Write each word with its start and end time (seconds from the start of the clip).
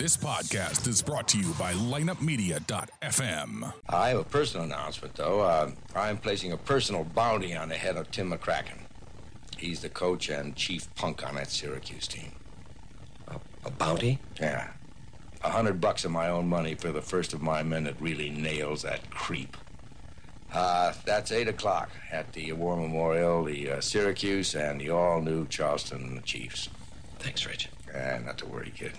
This 0.00 0.16
podcast 0.16 0.88
is 0.88 1.02
brought 1.02 1.28
to 1.28 1.38
you 1.38 1.52
by 1.58 1.74
lineupmedia.fm. 1.74 3.74
I 3.86 4.08
have 4.08 4.18
a 4.18 4.24
personal 4.24 4.64
announcement, 4.64 5.14
though. 5.14 5.40
Uh, 5.40 5.72
I'm 5.94 6.16
placing 6.16 6.52
a 6.52 6.56
personal 6.56 7.04
bounty 7.04 7.54
on 7.54 7.68
the 7.68 7.74
head 7.74 7.98
of 7.98 8.10
Tim 8.10 8.32
McCracken. 8.32 8.78
He's 9.58 9.80
the 9.80 9.90
coach 9.90 10.30
and 10.30 10.56
chief 10.56 10.88
punk 10.94 11.22
on 11.22 11.34
that 11.34 11.50
Syracuse 11.50 12.08
team. 12.08 12.32
A 13.66 13.70
bounty? 13.70 14.20
Yeah. 14.40 14.70
A 15.44 15.50
hundred 15.50 15.82
bucks 15.82 16.06
of 16.06 16.12
my 16.12 16.30
own 16.30 16.48
money 16.48 16.74
for 16.74 16.92
the 16.92 17.02
first 17.02 17.34
of 17.34 17.42
my 17.42 17.62
men 17.62 17.84
that 17.84 18.00
really 18.00 18.30
nails 18.30 18.80
that 18.80 19.10
creep. 19.10 19.54
Uh, 20.50 20.94
that's 21.04 21.30
8 21.30 21.48
o'clock 21.48 21.90
at 22.10 22.32
the 22.32 22.52
War 22.52 22.74
Memorial, 22.74 23.44
the 23.44 23.72
uh, 23.72 23.80
Syracuse, 23.82 24.54
and 24.54 24.80
the 24.80 24.88
all-new 24.88 25.46
Charleston 25.48 26.22
Chiefs. 26.24 26.70
Thanks, 27.18 27.44
Rich. 27.44 27.68
Uh, 27.94 28.18
not 28.24 28.38
to 28.38 28.46
worry, 28.46 28.72
kid. 28.74 28.92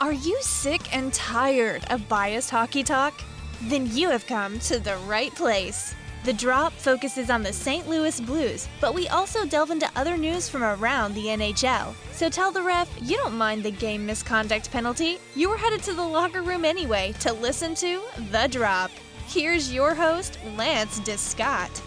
Are 0.00 0.12
you 0.12 0.36
sick 0.40 0.94
and 0.94 1.12
tired 1.12 1.84
of 1.90 2.08
biased 2.08 2.50
hockey 2.50 2.82
talk? 2.82 3.22
Then 3.62 3.86
you 3.92 4.10
have 4.10 4.26
come 4.26 4.58
to 4.60 4.78
the 4.80 4.96
right 5.06 5.32
place. 5.34 5.94
The 6.24 6.32
Drop 6.32 6.72
focuses 6.72 7.30
on 7.30 7.42
the 7.42 7.52
St. 7.52 7.88
Louis 7.88 8.20
Blues, 8.20 8.68
but 8.80 8.94
we 8.94 9.08
also 9.08 9.44
delve 9.44 9.70
into 9.70 9.88
other 9.94 10.16
news 10.16 10.48
from 10.48 10.64
around 10.64 11.14
the 11.14 11.26
NHL. 11.26 11.94
So 12.12 12.28
tell 12.28 12.50
the 12.50 12.62
ref 12.62 12.90
you 13.02 13.16
don't 13.16 13.36
mind 13.36 13.62
the 13.62 13.70
game 13.70 14.04
misconduct 14.04 14.70
penalty. 14.72 15.18
You 15.34 15.48
were 15.48 15.56
headed 15.56 15.82
to 15.84 15.92
the 15.92 16.02
locker 16.02 16.42
room 16.42 16.64
anyway 16.64 17.14
to 17.20 17.32
listen 17.32 17.74
to 17.76 18.02
The 18.30 18.48
Drop. 18.50 18.90
Here's 19.26 19.72
your 19.72 19.94
host, 19.94 20.38
Lance 20.56 21.00
Descott. 21.00 21.82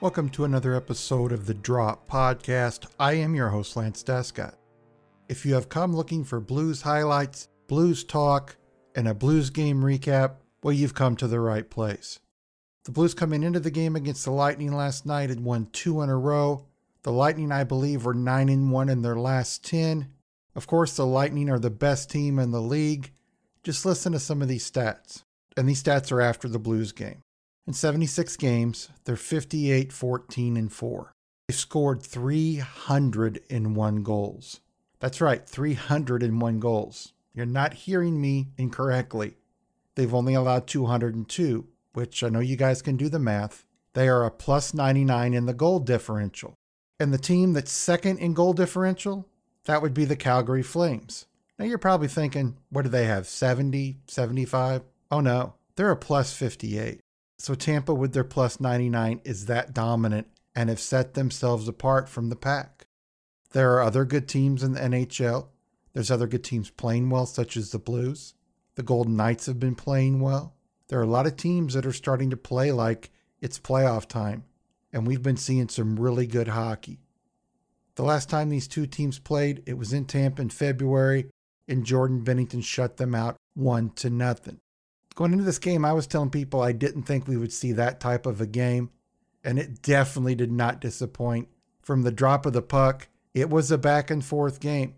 Welcome 0.00 0.30
to 0.30 0.44
another 0.44 0.74
episode 0.74 1.32
of 1.32 1.46
the 1.46 1.54
Drop 1.54 2.10
Podcast. 2.10 2.86
I 2.98 3.14
am 3.14 3.34
your 3.34 3.50
host, 3.50 3.76
Lance 3.76 4.02
Descott. 4.02 4.54
If 5.28 5.44
you 5.44 5.54
have 5.54 5.68
come 5.68 5.94
looking 5.94 6.24
for 6.24 6.40
blues 6.40 6.82
highlights, 6.82 7.48
blues 7.66 8.04
talk, 8.04 8.56
and 8.94 9.08
a 9.08 9.14
blues 9.14 9.50
game 9.50 9.82
recap, 9.82 10.36
well, 10.62 10.72
you've 10.72 10.94
come 10.94 11.16
to 11.16 11.28
the 11.28 11.40
right 11.40 11.68
place. 11.68 12.20
The 12.86 12.92
Blues 12.92 13.14
coming 13.14 13.42
into 13.42 13.58
the 13.58 13.72
game 13.72 13.96
against 13.96 14.24
the 14.24 14.30
Lightning 14.30 14.72
last 14.72 15.04
night 15.04 15.28
had 15.28 15.40
won 15.40 15.66
two 15.72 16.02
in 16.02 16.08
a 16.08 16.16
row. 16.16 16.66
The 17.02 17.10
Lightning, 17.10 17.50
I 17.50 17.64
believe, 17.64 18.04
were 18.04 18.14
9 18.14 18.48
and 18.48 18.70
1 18.70 18.88
in 18.88 19.02
their 19.02 19.16
last 19.16 19.64
10. 19.64 20.08
Of 20.54 20.68
course, 20.68 20.94
the 20.94 21.04
Lightning 21.04 21.50
are 21.50 21.58
the 21.58 21.68
best 21.68 22.10
team 22.10 22.38
in 22.38 22.52
the 22.52 22.60
league. 22.60 23.10
Just 23.64 23.84
listen 23.84 24.12
to 24.12 24.20
some 24.20 24.40
of 24.40 24.46
these 24.46 24.70
stats. 24.70 25.24
And 25.56 25.68
these 25.68 25.82
stats 25.82 26.12
are 26.12 26.20
after 26.20 26.46
the 26.46 26.60
Blues 26.60 26.92
game. 26.92 27.22
In 27.66 27.72
76 27.72 28.36
games, 28.36 28.88
they're 29.04 29.16
58, 29.16 29.92
14, 29.92 30.56
and 30.56 30.72
4. 30.72 31.12
They've 31.48 31.56
scored 31.56 32.04
301 32.04 34.02
goals. 34.04 34.60
That's 35.06 35.20
right, 35.20 35.48
301 35.48 36.58
goals. 36.58 37.12
You're 37.32 37.46
not 37.46 37.74
hearing 37.74 38.20
me 38.20 38.48
incorrectly. 38.58 39.36
They've 39.94 40.12
only 40.12 40.34
allowed 40.34 40.66
202, 40.66 41.64
which 41.92 42.24
I 42.24 42.28
know 42.28 42.40
you 42.40 42.56
guys 42.56 42.82
can 42.82 42.96
do 42.96 43.08
the 43.08 43.20
math. 43.20 43.64
They 43.92 44.08
are 44.08 44.24
a 44.24 44.32
plus 44.32 44.74
99 44.74 45.32
in 45.32 45.46
the 45.46 45.54
goal 45.54 45.78
differential. 45.78 46.54
And 46.98 47.14
the 47.14 47.18
team 47.18 47.52
that's 47.52 47.70
second 47.70 48.18
in 48.18 48.34
goal 48.34 48.52
differential, 48.52 49.28
that 49.66 49.80
would 49.80 49.94
be 49.94 50.06
the 50.06 50.16
Calgary 50.16 50.64
Flames. 50.64 51.26
Now 51.56 51.66
you're 51.66 51.78
probably 51.78 52.08
thinking, 52.08 52.56
what 52.70 52.82
do 52.82 52.88
they 52.88 53.04
have, 53.04 53.28
70, 53.28 53.98
75? 54.08 54.82
Oh 55.12 55.20
no, 55.20 55.54
they're 55.76 55.92
a 55.92 55.96
plus 55.96 56.32
58. 56.32 56.98
So 57.38 57.54
Tampa, 57.54 57.94
with 57.94 58.12
their 58.12 58.24
plus 58.24 58.58
99, 58.58 59.20
is 59.22 59.46
that 59.46 59.72
dominant 59.72 60.26
and 60.56 60.68
have 60.68 60.80
set 60.80 61.14
themselves 61.14 61.68
apart 61.68 62.08
from 62.08 62.28
the 62.28 62.34
pack. 62.34 62.88
There 63.56 63.72
are 63.72 63.80
other 63.80 64.04
good 64.04 64.28
teams 64.28 64.62
in 64.62 64.72
the 64.72 64.80
NHL. 64.80 65.46
There's 65.94 66.10
other 66.10 66.26
good 66.26 66.44
teams 66.44 66.68
playing 66.68 67.08
well, 67.08 67.24
such 67.24 67.56
as 67.56 67.70
the 67.70 67.78
Blues. 67.78 68.34
The 68.74 68.82
Golden 68.82 69.16
Knights 69.16 69.46
have 69.46 69.58
been 69.58 69.74
playing 69.74 70.20
well. 70.20 70.54
There 70.88 71.00
are 71.00 71.04
a 71.04 71.06
lot 71.06 71.26
of 71.26 71.38
teams 71.38 71.72
that 71.72 71.86
are 71.86 71.92
starting 71.94 72.28
to 72.28 72.36
play 72.36 72.70
like 72.70 73.10
it's 73.40 73.58
playoff 73.58 74.04
time, 74.04 74.44
and 74.92 75.06
we've 75.06 75.22
been 75.22 75.38
seeing 75.38 75.70
some 75.70 75.98
really 75.98 76.26
good 76.26 76.48
hockey. 76.48 77.00
The 77.94 78.02
last 78.02 78.28
time 78.28 78.50
these 78.50 78.68
two 78.68 78.86
teams 78.86 79.18
played, 79.18 79.62
it 79.64 79.78
was 79.78 79.94
in 79.94 80.04
Tampa 80.04 80.42
in 80.42 80.50
February, 80.50 81.30
and 81.66 81.86
Jordan 81.86 82.22
Binnington 82.22 82.62
shut 82.62 82.98
them 82.98 83.14
out 83.14 83.36
one 83.54 83.88
to 83.94 84.10
nothing. 84.10 84.60
Going 85.14 85.32
into 85.32 85.44
this 85.44 85.58
game, 85.58 85.82
I 85.82 85.94
was 85.94 86.06
telling 86.06 86.28
people 86.28 86.60
I 86.60 86.72
didn't 86.72 87.04
think 87.04 87.26
we 87.26 87.38
would 87.38 87.54
see 87.54 87.72
that 87.72 88.00
type 88.00 88.26
of 88.26 88.38
a 88.38 88.46
game, 88.46 88.90
and 89.42 89.58
it 89.58 89.80
definitely 89.80 90.34
did 90.34 90.52
not 90.52 90.78
disappoint. 90.78 91.48
From 91.80 92.02
the 92.02 92.12
drop 92.12 92.44
of 92.44 92.52
the 92.52 92.60
puck 92.60 93.08
it 93.36 93.50
was 93.50 93.70
a 93.70 93.76
back 93.76 94.10
and 94.10 94.24
forth 94.24 94.60
game. 94.60 94.94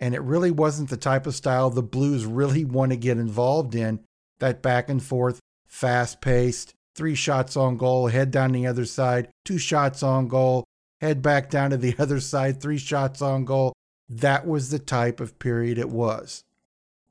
And 0.00 0.12
it 0.12 0.22
really 0.22 0.50
wasn't 0.50 0.90
the 0.90 0.96
type 0.96 1.24
of 1.24 1.36
style 1.36 1.70
the 1.70 1.84
Blues 1.84 2.26
really 2.26 2.64
want 2.64 2.90
to 2.90 2.96
get 2.96 3.16
involved 3.16 3.76
in 3.76 4.00
that 4.40 4.60
back 4.60 4.88
and 4.88 5.00
forth, 5.00 5.38
fast 5.68 6.20
paced, 6.20 6.74
three 6.96 7.14
shots 7.14 7.56
on 7.56 7.76
goal, 7.76 8.08
head 8.08 8.32
down 8.32 8.50
the 8.50 8.66
other 8.66 8.84
side, 8.84 9.28
two 9.44 9.56
shots 9.56 10.02
on 10.02 10.26
goal, 10.26 10.64
head 11.00 11.22
back 11.22 11.48
down 11.48 11.70
to 11.70 11.76
the 11.76 11.94
other 11.98 12.18
side, 12.18 12.60
three 12.60 12.78
shots 12.78 13.22
on 13.22 13.44
goal. 13.44 13.72
That 14.08 14.48
was 14.48 14.70
the 14.70 14.80
type 14.80 15.20
of 15.20 15.38
period 15.38 15.78
it 15.78 15.90
was. 15.90 16.42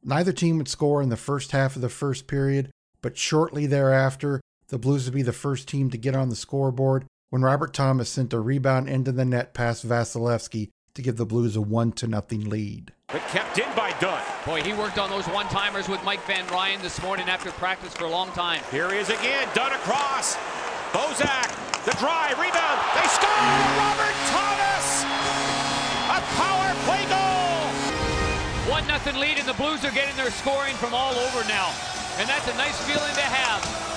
Neither 0.03 0.33
team 0.33 0.57
would 0.57 0.67
score 0.67 1.01
in 1.01 1.07
the 1.07 1.15
first 1.15 1.51
half 1.51 1.77
of 1.77 1.81
the 1.81 1.87
first 1.87 2.27
period, 2.27 2.69
but 3.01 3.17
shortly 3.17 3.65
thereafter, 3.65 4.41
the 4.67 4.77
Blues 4.77 5.05
would 5.05 5.13
be 5.13 5.21
the 5.21 5.31
first 5.31 5.69
team 5.69 5.89
to 5.89 5.97
get 5.97 6.15
on 6.15 6.27
the 6.27 6.35
scoreboard 6.35 7.05
when 7.29 7.41
Robert 7.41 7.73
Thomas 7.73 8.09
sent 8.09 8.33
a 8.33 8.39
rebound 8.39 8.89
into 8.89 9.11
the 9.11 9.25
net 9.25 9.53
past 9.53 9.87
Vasilevskiy 9.87 10.69
to 10.95 11.01
give 11.01 11.17
the 11.17 11.25
Blues 11.25 11.55
a 11.55 11.61
1 11.61 11.91
to 11.93 12.07
nothing 12.07 12.49
lead. 12.49 12.91
But 13.07 13.21
kept 13.29 13.57
in 13.57 13.69
by 13.75 13.93
Dunn. 13.99 14.23
Boy, 14.45 14.61
he 14.63 14.73
worked 14.73 14.97
on 14.97 15.09
those 15.09 15.27
one-timers 15.27 15.87
with 15.87 16.03
Mike 16.03 16.25
Van 16.25 16.45
Ryn 16.47 16.81
this 16.81 17.01
morning 17.01 17.29
after 17.29 17.51
practice 17.51 17.93
for 17.93 18.05
a 18.05 18.09
long 18.09 18.31
time. 18.31 18.61
Here 18.71 18.91
he 18.91 18.97
is 18.97 19.09
again, 19.09 19.47
Dunn 19.53 19.71
across. 19.73 20.35
Bozak, 20.91 21.53
the 21.85 21.93
drive, 22.01 22.37
rebound. 22.39 22.79
They 22.97 23.07
score! 23.07 23.29
Robert 23.77 24.17
Thomas! 24.33 25.05
A 26.09 26.19
power 26.33 26.73
play 26.89 27.05
goal! 27.05 27.69
One 28.73 28.85
nothing 28.87 29.15
lead, 29.17 29.37
and 29.37 29.47
the 29.47 29.53
Blues 29.53 29.85
are 29.85 29.91
getting 29.91 30.15
their 30.17 30.31
scoring 30.31 30.75
from 30.75 30.93
all 30.93 31.13
over 31.13 31.47
now. 31.47 31.69
And 32.17 32.27
that's 32.27 32.47
a 32.47 32.57
nice 32.57 32.77
feeling 32.85 33.13
to 33.13 33.21
have. 33.21 33.88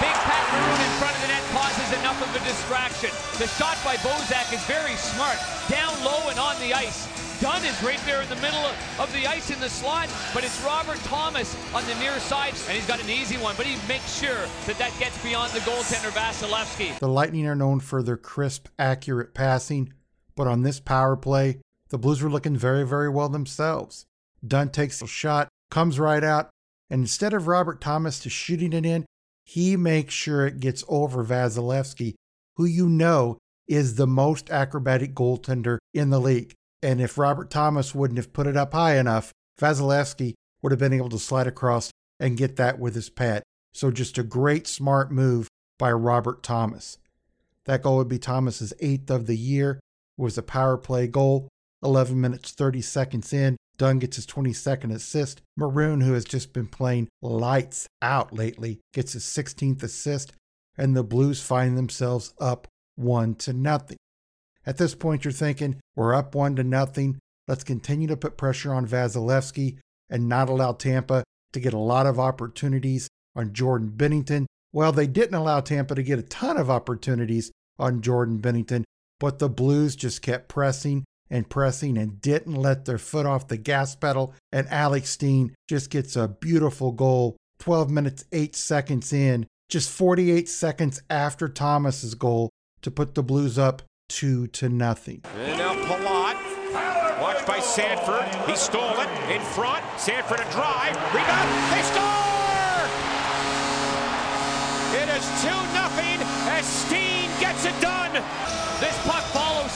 Big 0.00 0.14
Pat 0.26 0.44
Maroon 0.54 0.80
in 0.80 0.92
front 1.02 1.14
of 1.16 1.22
the 1.22 1.28
net 1.28 1.42
causes 1.50 1.90
enough 1.98 2.18
of 2.22 2.30
a 2.30 2.44
distraction. 2.46 3.10
The 3.38 3.48
shot 3.58 3.76
by 3.84 3.96
Bozak 3.96 4.52
is 4.52 4.62
very 4.64 4.94
smart. 4.94 5.38
Down 5.68 5.92
low 6.04 6.30
and 6.30 6.38
on 6.38 6.58
the 6.60 6.72
ice. 6.72 7.08
Dunn 7.40 7.64
is 7.64 7.80
right 7.82 8.00
there 8.04 8.20
in 8.20 8.28
the 8.28 8.36
middle 8.36 8.64
of 8.98 9.12
the 9.12 9.26
ice 9.26 9.50
in 9.50 9.60
the 9.60 9.68
slot, 9.68 10.08
but 10.34 10.42
it's 10.42 10.60
Robert 10.64 10.98
Thomas 11.04 11.54
on 11.72 11.84
the 11.86 11.94
near 11.96 12.18
side, 12.18 12.54
and 12.66 12.76
he's 12.76 12.86
got 12.86 13.00
an 13.02 13.08
easy 13.08 13.36
one, 13.36 13.54
but 13.56 13.64
he 13.64 13.76
makes 13.86 14.18
sure 14.18 14.46
that 14.66 14.76
that 14.78 14.92
gets 14.98 15.22
beyond 15.22 15.52
the 15.52 15.60
goaltender 15.60 16.10
Vasilevskiy. 16.10 16.98
The 16.98 17.08
Lightning 17.08 17.46
are 17.46 17.54
known 17.54 17.78
for 17.78 18.02
their 18.02 18.16
crisp, 18.16 18.66
accurate 18.76 19.34
passing, 19.34 19.92
but 20.34 20.48
on 20.48 20.62
this 20.62 20.80
power 20.80 21.16
play, 21.16 21.58
the 21.90 21.98
Blues 21.98 22.22
were 22.22 22.30
looking 22.30 22.56
very, 22.56 22.84
very 22.84 23.08
well 23.08 23.28
themselves. 23.28 24.06
Dunn 24.44 24.70
takes 24.70 25.00
a 25.00 25.06
shot, 25.06 25.48
comes 25.70 26.00
right 26.00 26.24
out, 26.24 26.50
and 26.90 27.02
instead 27.02 27.34
of 27.34 27.46
Robert 27.46 27.80
Thomas 27.80 28.18
to 28.20 28.30
shooting 28.30 28.72
it 28.72 28.84
in, 28.84 29.06
he 29.48 29.78
makes 29.78 30.12
sure 30.12 30.46
it 30.46 30.60
gets 30.60 30.84
over 30.88 31.24
Vasilevskiy, 31.24 32.12
who 32.56 32.66
you 32.66 32.86
know 32.86 33.38
is 33.66 33.94
the 33.94 34.06
most 34.06 34.50
acrobatic 34.50 35.14
goaltender 35.14 35.78
in 35.94 36.10
the 36.10 36.20
league. 36.20 36.52
And 36.82 37.00
if 37.00 37.16
Robert 37.16 37.48
Thomas 37.48 37.94
wouldn't 37.94 38.18
have 38.18 38.34
put 38.34 38.46
it 38.46 38.58
up 38.58 38.74
high 38.74 38.98
enough, 38.98 39.32
Vasilevskiy 39.58 40.34
would 40.60 40.70
have 40.70 40.78
been 40.78 40.92
able 40.92 41.08
to 41.08 41.18
slide 41.18 41.46
across 41.46 41.90
and 42.20 42.36
get 42.36 42.56
that 42.56 42.78
with 42.78 42.94
his 42.94 43.08
pad. 43.08 43.42
So 43.72 43.90
just 43.90 44.18
a 44.18 44.22
great 44.22 44.66
smart 44.66 45.10
move 45.10 45.48
by 45.78 45.92
Robert 45.92 46.42
Thomas. 46.42 46.98
That 47.64 47.82
goal 47.82 47.96
would 47.96 48.08
be 48.08 48.18
Thomas's 48.18 48.74
eighth 48.80 49.08
of 49.08 49.26
the 49.26 49.36
year. 49.36 49.80
It 50.18 50.22
was 50.22 50.36
a 50.36 50.42
power 50.42 50.76
play 50.76 51.06
goal, 51.06 51.48
11 51.82 52.20
minutes 52.20 52.50
30 52.50 52.82
seconds 52.82 53.32
in. 53.32 53.56
Dunn 53.78 53.98
gets 54.00 54.16
his 54.16 54.26
22nd 54.26 54.92
assist. 54.92 55.40
Maroon, 55.56 56.00
who 56.00 56.12
has 56.12 56.24
just 56.24 56.52
been 56.52 56.66
playing 56.66 57.08
lights 57.22 57.88
out 58.02 58.32
lately, 58.32 58.80
gets 58.92 59.12
his 59.12 59.24
16th 59.24 59.82
assist, 59.82 60.32
and 60.76 60.96
the 60.96 61.04
Blues 61.04 61.40
find 61.40 61.78
themselves 61.78 62.34
up 62.40 62.66
one 62.96 63.34
to 63.36 63.52
nothing. 63.52 63.96
At 64.66 64.76
this 64.76 64.94
point, 64.94 65.24
you're 65.24 65.32
thinking, 65.32 65.80
we're 65.96 66.14
up 66.14 66.34
one 66.34 66.56
to 66.56 66.64
nothing. 66.64 67.18
Let's 67.46 67.64
continue 67.64 68.08
to 68.08 68.16
put 68.16 68.36
pressure 68.36 68.74
on 68.74 68.86
Vasilevskiy 68.86 69.78
and 70.10 70.28
not 70.28 70.48
allow 70.48 70.72
Tampa 70.72 71.24
to 71.52 71.60
get 71.60 71.72
a 71.72 71.78
lot 71.78 72.06
of 72.06 72.18
opportunities 72.18 73.08
on 73.34 73.52
Jordan 73.52 73.92
Binnington. 73.96 74.46
Well, 74.72 74.92
they 74.92 75.06
didn't 75.06 75.34
allow 75.34 75.60
Tampa 75.60 75.94
to 75.94 76.02
get 76.02 76.18
a 76.18 76.22
ton 76.22 76.56
of 76.56 76.68
opportunities 76.68 77.50
on 77.78 78.02
Jordan 78.02 78.40
Binnington, 78.40 78.84
but 79.20 79.38
the 79.38 79.48
Blues 79.48 79.96
just 79.96 80.20
kept 80.20 80.48
pressing 80.48 81.04
and 81.30 81.48
pressing 81.48 81.98
and 81.98 82.20
didn't 82.20 82.54
let 82.54 82.84
their 82.84 82.98
foot 82.98 83.26
off 83.26 83.48
the 83.48 83.56
gas 83.56 83.94
pedal. 83.94 84.34
And 84.52 84.68
Alex 84.68 85.10
Steen 85.10 85.54
just 85.68 85.90
gets 85.90 86.16
a 86.16 86.28
beautiful 86.28 86.92
goal 86.92 87.36
12 87.60 87.90
minutes, 87.90 88.24
8 88.32 88.54
seconds 88.54 89.12
in, 89.12 89.46
just 89.68 89.90
48 89.90 90.48
seconds 90.48 91.02
after 91.10 91.48
Thomas's 91.48 92.14
goal 92.14 92.50
to 92.82 92.90
put 92.90 93.14
the 93.14 93.22
Blues 93.22 93.58
up 93.58 93.82
2 94.10 94.46
to 94.48 94.68
nothing. 94.68 95.22
And 95.36 95.58
now 95.58 95.74
Palat 95.74 96.38
Watched 97.20 97.46
by 97.46 97.58
Sanford. 97.58 98.24
He 98.48 98.54
stole 98.54 99.00
it 99.00 99.08
in 99.28 99.40
front. 99.40 99.84
Sanford 99.98 100.38
a 100.38 100.50
drive. 100.52 100.94
Rebound. 101.12 101.50
They 101.74 101.82
score! 101.82 102.38
It 105.02 105.08
is 105.18 105.26
2 105.42 105.48
0 105.48 105.68
as 106.54 106.64
Steen 106.64 107.28
gets 107.40 107.64
it 107.64 107.74
done. 107.80 108.12
This 108.80 108.96
puck 109.04 109.24
follows 109.34 109.70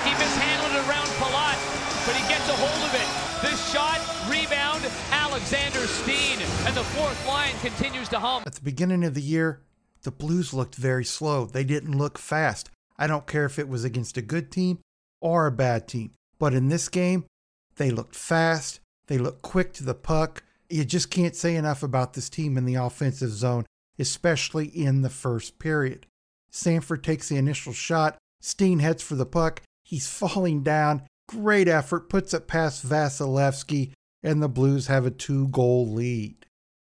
like 0.00 0.16
he 0.16 0.24
mishandled 0.24 0.72
it 0.72 0.88
around 0.88 1.06
Palat, 1.18 1.58
but 2.06 2.14
he 2.14 2.28
gets 2.28 2.48
a 2.48 2.56
hold 2.56 2.88
of 2.88 2.94
it. 2.94 3.42
This 3.42 3.72
shot, 3.72 4.00
rebound, 4.28 4.84
Alexander 5.10 5.86
Steen, 5.86 6.38
and 6.66 6.76
the 6.76 6.84
fourth 6.84 7.26
line 7.26 7.54
continues 7.60 8.08
to 8.10 8.18
hum. 8.18 8.42
At 8.46 8.54
the 8.54 8.62
beginning 8.62 9.04
of 9.04 9.14
the 9.14 9.22
year, 9.22 9.62
the 10.02 10.10
Blues 10.10 10.54
looked 10.54 10.74
very 10.74 11.04
slow. 11.04 11.44
They 11.44 11.64
didn't 11.64 11.96
look 11.98 12.18
fast. 12.18 12.70
I 12.98 13.06
don't 13.06 13.26
care 13.26 13.44
if 13.44 13.58
it 13.58 13.68
was 13.68 13.84
against 13.84 14.16
a 14.16 14.22
good 14.22 14.50
team 14.50 14.78
or 15.20 15.46
a 15.46 15.52
bad 15.52 15.88
team. 15.88 16.12
But 16.38 16.54
in 16.54 16.68
this 16.68 16.88
game, 16.88 17.24
they 17.76 17.90
looked 17.90 18.14
fast. 18.14 18.80
They 19.06 19.18
looked 19.18 19.42
quick 19.42 19.72
to 19.74 19.84
the 19.84 19.94
puck. 19.94 20.42
You 20.68 20.84
just 20.84 21.10
can't 21.10 21.36
say 21.36 21.56
enough 21.56 21.82
about 21.82 22.14
this 22.14 22.30
team 22.30 22.56
in 22.56 22.64
the 22.64 22.76
offensive 22.76 23.30
zone, 23.30 23.66
especially 23.98 24.66
in 24.66 25.02
the 25.02 25.10
first 25.10 25.58
period. 25.58 26.06
Sanford 26.50 27.02
takes 27.04 27.28
the 27.28 27.36
initial 27.36 27.72
shot. 27.72 28.16
Steen 28.40 28.78
heads 28.78 29.02
for 29.02 29.16
the 29.16 29.26
puck. 29.26 29.62
He's 29.90 30.06
falling 30.08 30.62
down. 30.62 31.02
Great 31.28 31.66
effort, 31.66 32.08
puts 32.08 32.32
it 32.32 32.46
past 32.46 32.86
Vasilevskiy, 32.86 33.90
and 34.22 34.40
the 34.40 34.48
Blues 34.48 34.86
have 34.86 35.04
a 35.04 35.10
two 35.10 35.48
goal 35.48 35.90
lead. 35.90 36.46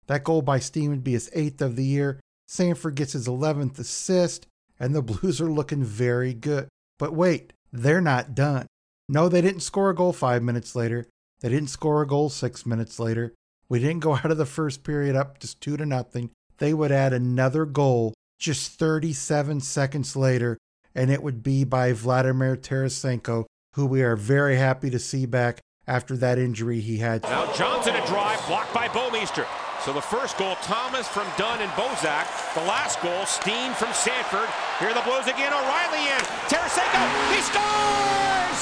That 0.07 0.23
goal 0.23 0.43
by 0.43 0.61
Steen 0.61 0.91
would 0.91 1.03
be 1.03 1.15
his 1.15 1.29
eighth 1.35 1.61
of 1.61 1.75
the 1.75 1.85
year. 1.85 2.21
Sanford 2.47 2.95
gets 2.95 3.15
his 3.15 3.27
11th 3.27 3.81
assist, 3.81 4.47
and 4.79 4.95
the 4.95 5.03
Blues 5.11 5.41
are 5.41 5.51
looking 5.51 5.83
very 5.83 6.35
good. 6.35 6.69
But 6.97 7.13
wait, 7.13 7.53
they're 7.73 8.01
not 8.01 8.37
done. 8.37 8.69
No, 9.09 9.29
they 9.29 9.41
didn't 9.41 9.63
score 9.63 9.91
a 9.91 9.95
goal 9.95 10.13
five 10.13 10.45
minutes 10.45 10.77
later. 10.77 11.09
They 11.41 11.49
didn't 11.49 11.71
score 11.71 12.01
a 12.01 12.07
goal 12.07 12.31
six 12.31 12.65
minutes 12.65 13.01
later. 13.01 13.35
We 13.69 13.81
didn't 13.81 14.05
go 14.05 14.15
out 14.23 14.31
of 14.31 14.39
the 14.39 14.47
first 14.47 14.85
period 14.85 15.17
up 15.17 15.41
just 15.41 15.61
two 15.61 15.77
to 15.79 15.85
nothing. 15.85 16.31
They 16.59 16.73
would 16.73 16.93
add 16.93 17.13
another 17.13 17.65
goal 17.67 18.15
just 18.39 18.79
37 18.79 19.63
seconds 19.63 20.15
later, 20.15 20.59
and 20.95 21.11
it 21.11 21.23
would 21.23 21.43
be 21.43 21.65
by 21.65 21.93
Vladimir 21.93 22.57
Tarasenko, 22.57 23.45
who 23.75 23.87
we 23.87 24.03
are 24.03 24.17
very 24.17 24.57
happy 24.57 24.91
to 24.91 24.99
see 24.99 25.27
back 25.27 25.61
after 25.87 26.17
that 26.17 26.39
injury 26.39 26.81
he 26.81 26.99
had. 26.99 27.23
Now 27.25 27.53
Johnson 27.53 27.95
a 27.95 28.07
drive 28.07 28.41
blocked 28.47 28.73
by 28.73 28.89
Bouwmeester. 28.89 29.47
So 29.85 29.93
the 29.93 30.01
first 30.01 30.39
goal, 30.39 30.57
Thomas 30.63 31.07
from 31.07 31.27
Dunn 31.37 31.61
and 31.61 31.71
Bozak. 31.77 32.25
The 32.55 32.65
last 32.65 33.03
goal, 33.03 33.27
Steen 33.27 33.75
from 33.77 33.93
Sanford. 33.93 34.49
Here 34.81 34.95
the 34.95 35.05
Blues 35.05 35.29
again, 35.29 35.53
O'Reilly 35.53 36.09
in. 36.09 36.23
Tarasenko, 36.49 37.05
he 37.29 37.45
scores! 37.45 38.61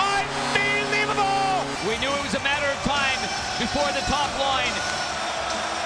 Unbelievable! 0.00 1.60
We 1.84 2.00
knew 2.00 2.08
it 2.08 2.24
was 2.24 2.32
a 2.32 2.44
matter 2.46 2.64
of 2.72 2.80
time 2.88 3.20
before 3.60 3.84
the 3.92 4.00
top 4.08 4.32
line 4.40 4.72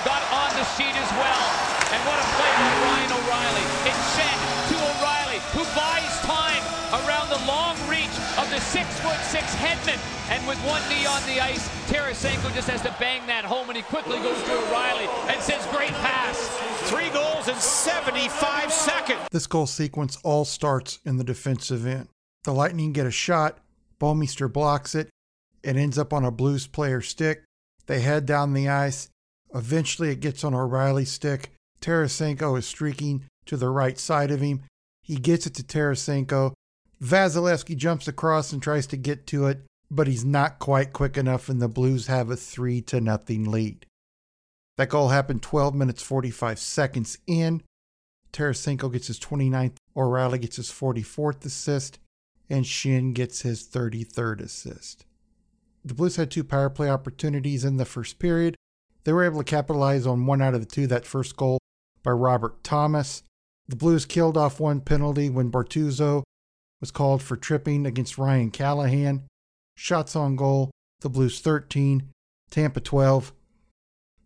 got 0.07 0.23
on 0.31 0.55
the 0.55 0.63
sheet 0.79 0.95
as 0.95 1.11
well. 1.19 1.45
And 1.91 2.01
what 2.07 2.15
a 2.15 2.27
play 2.39 2.53
by 2.55 2.71
Ryan 2.79 3.11
O'Reilly. 3.11 3.67
It's 3.91 4.05
sent 4.15 4.39
to 4.39 4.55
O'Reilly, 4.55 4.64
who 5.53 5.65
buys 5.77 6.15
time 6.25 6.63
around 7.05 7.29
the 7.29 7.43
long 7.47 7.77
reach 7.89 8.15
of 8.39 8.49
the 8.51 8.61
six 8.61 8.89
foot 9.01 9.19
six 9.21 9.55
Hedman. 9.57 9.99
And 10.31 10.47
with 10.49 10.59
one 10.65 10.81
knee 10.89 11.05
on 11.05 11.21
the 11.27 11.41
ice, 11.41 11.69
Tarasenko 11.91 12.55
just 12.55 12.69
has 12.69 12.81
to 12.83 12.95
bang 12.99 13.27
that 13.27 13.45
home, 13.45 13.69
and 13.69 13.77
he 13.77 13.83
quickly 13.83 14.19
goes 14.19 14.41
to 14.43 14.53
O'Reilly 14.53 15.09
and 15.29 15.41
says, 15.43 15.67
"Great 15.67 15.93
pass." 16.01 16.39
Three 16.89 17.11
goals 17.11 17.49
in 17.49 17.57
75 17.57 18.73
seconds. 18.73 19.21
This 19.31 19.47
goal 19.47 19.67
sequence 19.67 20.19
all 20.23 20.45
starts 20.45 21.01
in 21.05 21.19
the 21.19 21.25
defensive 21.25 21.87
end. 21.87 22.09
The 22.45 22.53
Lightning 22.53 22.93
get 22.93 23.07
a 23.07 23.11
shot, 23.11 23.59
Bouwmeester 24.01 24.53
blocks 24.53 24.95
it, 24.95 25.09
it 25.65 25.77
ends 25.77 25.99
up 25.99 26.13
on 26.13 26.25
a 26.25 26.31
Blues 26.31 26.67
player 26.67 27.01
stick. 27.01 27.43
They 27.87 28.01
head 28.01 28.27
down 28.27 28.53
the 28.53 28.69
ice. 28.69 29.09
Eventually, 29.55 30.11
it 30.11 30.21
gets 30.21 30.45
on 30.45 30.55
O'Reilly's 30.55 31.11
stick. 31.11 31.53
Tarasenko 31.81 32.59
is 32.59 32.67
streaking 32.67 33.25
to 33.47 33.57
the 33.57 33.71
right 33.71 33.99
side 33.99 34.31
of 34.31 34.41
him. 34.41 34.63
He 35.05 35.17
gets 35.17 35.47
it 35.47 35.55
to 35.57 35.63
Tarasenko. 35.63 36.55
Vasilevskiy 37.01 37.77
jumps 37.77 38.09
across 38.09 38.53
and 38.53 38.63
tries 38.63 38.87
to 38.87 38.97
get 38.97 39.27
to 39.29 39.47
it, 39.47 39.61
but 39.91 40.07
he's 40.07 40.25
not 40.25 40.59
quite 40.59 40.95
quick 40.95 41.19
enough, 41.19 41.51
and 41.51 41.61
the 41.61 41.69
Blues 41.69 42.07
have 42.07 42.31
a 42.31 42.37
3 42.37 42.81
to 42.83 43.03
nothing 43.03 43.51
lead. 43.51 43.85
That 44.79 44.89
goal 44.89 45.11
happened 45.11 45.43
12 45.43 45.75
minutes 45.75 46.03
45 46.03 46.59
seconds 46.59 47.19
in. 47.27 47.63
Tarasenko 48.33 48.91
gets 48.91 49.09
his 49.09 49.21
29th, 49.21 49.77
O'Reilly 49.95 50.39
gets 50.39 50.57
his 50.57 50.71
44th 50.71 51.45
assist, 51.45 51.99
and 52.49 52.65
Schenn 52.65 53.13
gets 53.13 53.43
his 53.43 53.63
33rd 53.63 54.41
assist. 54.41 55.05
The 55.85 55.95
Blues 55.95 56.17
had 56.17 56.31
two 56.31 56.45
power 56.45 56.71
play 56.71 56.89
opportunities 56.89 57.63
in 57.63 57.77
the 57.77 57.85
first 57.85 58.19
period. 58.19 58.57
They 59.05 59.13
were 59.13 59.25
able 59.25 59.39
to 59.39 59.45
capitalize 59.45 60.07
on 60.07 60.25
one 60.25 60.41
out 60.41 60.55
of 60.55 60.61
the 60.61 60.67
two, 60.67 60.87
that 60.87 61.07
first 61.07 61.37
goal 61.37 61.59
by 62.03 62.13
Robert 62.13 62.65
Thomas. 62.65 63.23
The 63.67 63.77
Blues 63.77 64.05
killed 64.05 64.37
off 64.37 64.61
one 64.61 64.81
penalty 64.81 65.31
when 65.31 65.51
Bortuzzo 65.51 66.23
was 66.81 66.91
called 66.91 67.23
for 67.23 67.37
tripping 67.37 67.87
against 67.87 68.19
Ryan 68.19 68.51
Callahan. 68.51 69.23
Shots 69.77 70.15
on 70.15 70.37
goal, 70.37 70.71
the 71.01 71.09
Blues 71.09 71.41
13, 71.41 72.11
Tampa 72.51 72.81
12. 72.81 73.33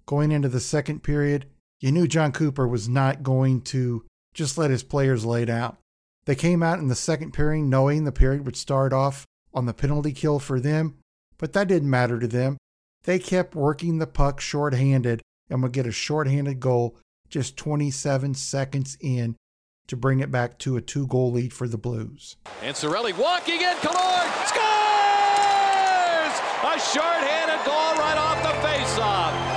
Going 0.07 0.33
into 0.33 0.49
the 0.49 0.61
second 0.61 1.03
period, 1.03 1.47
you 1.81 1.93
knew 1.93 2.09
Jon 2.09 2.33
Cooper 2.33 2.67
was 2.67 2.89
not 2.89 3.23
going 3.23 3.61
to 3.63 4.05
just 4.35 4.59
let 4.59 4.71
his 4.71 4.83
players 4.83 5.25
lay 5.25 5.45
down. 5.45 5.77
They 6.25 6.35
came 6.35 6.63
out 6.63 6.81
in 6.81 6.89
the 6.89 6.95
second 6.95 7.33
period 7.33 7.65
knowing 7.65 8.05
the 8.05 8.13
period 8.13 8.45
would 8.45 8.57
start 8.57 8.93
off 8.93 9.25
on 9.55 9.67
the 9.67 9.73
penalty 9.73 10.13
kill 10.13 10.39
for 10.39 10.61
them, 10.61 10.99
but 11.39 11.53
that 11.53 11.69
didn't 11.69 11.89
matter 11.89 12.19
to 12.19 12.27
them. 12.27 12.59
They 13.05 13.19
kept 13.19 13.55
working 13.55 13.99
the 13.99 14.07
puck 14.07 14.41
shorthanded 14.41 15.23
and 15.49 15.63
would 15.63 15.73
get 15.73 15.87
a 15.87 15.93
shorthanded 15.93 16.61
goal 16.61 16.97
just 17.29 17.57
27 17.57 18.35
seconds 18.35 18.97
in 19.01 19.37
to 19.87 19.97
bring 19.97 20.21
it 20.21 20.31
back 20.31 20.59
to 20.59 20.77
a 20.77 20.81
two 20.81 21.07
goal 21.07 21.33
lead 21.33 21.53
for 21.53 21.67
the 21.67 21.79
Blues. 21.79 22.37
And 22.63 22.77
Cirelli 22.77 23.17
walking 23.17 23.61
in, 23.61 23.77
Killorn 23.77 24.47
scores! 24.47 24.69
A 26.61 26.79
shorthanded 26.81 27.65
goal 27.65 27.95
right 27.97 28.19
off 28.19 28.43
the 28.43 28.55
faceoff. 28.67 29.48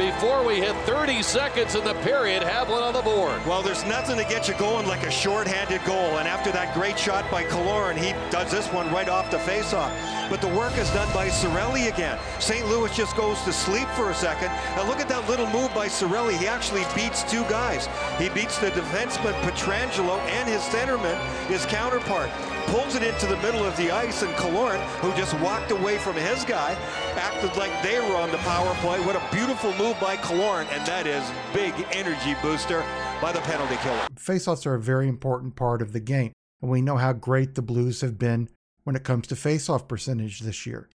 Before 0.00 0.42
we 0.42 0.56
hit 0.56 0.74
30 0.86 1.22
seconds 1.22 1.74
in 1.74 1.84
the 1.84 1.92
period, 1.96 2.42
have 2.42 2.70
one 2.70 2.82
on 2.82 2.94
the 2.94 3.02
board. 3.02 3.44
Well, 3.44 3.60
there's 3.60 3.84
nothing 3.84 4.16
to 4.16 4.24
get 4.24 4.48
you 4.48 4.54
going 4.54 4.86
like 4.86 5.04
a 5.04 5.10
shorthanded 5.10 5.84
goal. 5.84 6.16
And 6.16 6.26
after 6.26 6.50
that 6.52 6.74
great 6.74 6.98
shot 6.98 7.30
by 7.30 7.44
Killorn, 7.44 7.98
he 7.98 8.12
does 8.30 8.50
this 8.50 8.66
one 8.72 8.90
right 8.94 9.10
off 9.10 9.30
the 9.30 9.36
faceoff. 9.36 9.92
But 10.30 10.40
the 10.40 10.48
work 10.48 10.74
is 10.78 10.88
done 10.92 11.12
by 11.12 11.28
Cirelli 11.28 11.92
again. 11.92 12.18
St. 12.38 12.66
Louis 12.68 12.96
just 12.96 13.14
goes 13.14 13.42
to 13.42 13.52
sleep 13.52 13.88
for 13.88 14.08
a 14.08 14.14
second. 14.14 14.48
And 14.78 14.88
look 14.88 15.00
at 15.00 15.08
that 15.10 15.28
little 15.28 15.46
move 15.48 15.74
by 15.74 15.86
Cirelli. 15.88 16.34
He 16.38 16.48
actually 16.48 16.84
beats 16.96 17.22
two 17.30 17.42
guys. 17.42 17.86
He 18.16 18.30
beats 18.30 18.56
the 18.56 18.70
defenseman 18.70 19.34
Pietrangelo 19.42 20.18
and 20.30 20.48
his 20.48 20.62
centerman, 20.62 21.18
his 21.48 21.66
counterpart. 21.66 22.30
Pulls 22.66 22.94
it 22.94 23.02
into 23.02 23.26
the 23.26 23.36
middle 23.38 23.64
of 23.64 23.76
the 23.76 23.90
ice, 23.90 24.22
and 24.22 24.32
Killorn, 24.34 24.80
who 25.00 25.12
just 25.16 25.38
walked 25.40 25.70
away 25.70 25.98
from 25.98 26.14
his 26.14 26.44
guy, 26.44 26.76
acted 27.16 27.56
like 27.56 27.82
they 27.82 27.98
were 28.00 28.16
on 28.16 28.30
the 28.30 28.38
power 28.38 28.74
play. 28.76 29.00
What 29.00 29.16
a 29.16 29.34
beautiful 29.34 29.72
move 29.74 29.98
by 30.00 30.16
Killorn, 30.16 30.66
and 30.70 30.86
that 30.86 31.06
is 31.06 31.24
big 31.52 31.74
energy 31.92 32.36
booster 32.42 32.84
by 33.20 33.32
the 33.32 33.40
penalty 33.40 33.76
killer. 33.76 34.06
Faceoffs 34.14 34.66
are 34.66 34.74
a 34.74 34.80
very 34.80 35.08
important 35.08 35.56
part 35.56 35.82
of 35.82 35.92
the 35.92 36.00
game, 36.00 36.32
and 36.62 36.70
we 36.70 36.80
know 36.80 36.96
how 36.96 37.12
great 37.12 37.54
the 37.54 37.62
Blues 37.62 38.00
have 38.00 38.18
been 38.18 38.48
when 38.84 38.96
it 38.96 39.04
comes 39.04 39.26
to 39.28 39.34
faceoff 39.34 39.88
percentage 39.88 40.40
this 40.40 40.66
year. 40.66 40.88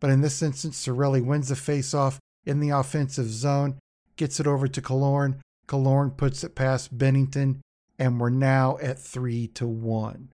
But 0.00 0.10
in 0.10 0.20
this 0.20 0.42
instance, 0.42 0.84
Cirelli 0.84 1.24
wins 1.24 1.48
the 1.48 1.54
faceoff 1.54 2.18
in 2.44 2.60
the 2.60 2.70
offensive 2.70 3.28
zone, 3.28 3.78
gets 4.16 4.40
it 4.40 4.46
over 4.46 4.66
to 4.66 4.82
Killorn. 4.82 5.38
Killorn 5.68 6.16
puts 6.16 6.42
it 6.42 6.54
past 6.54 6.98
Binnington, 6.98 7.60
and 7.98 8.20
we're 8.20 8.30
now 8.30 8.78
at 8.82 8.98
3 8.98 9.46
to 9.48 9.66
1. 9.66 10.30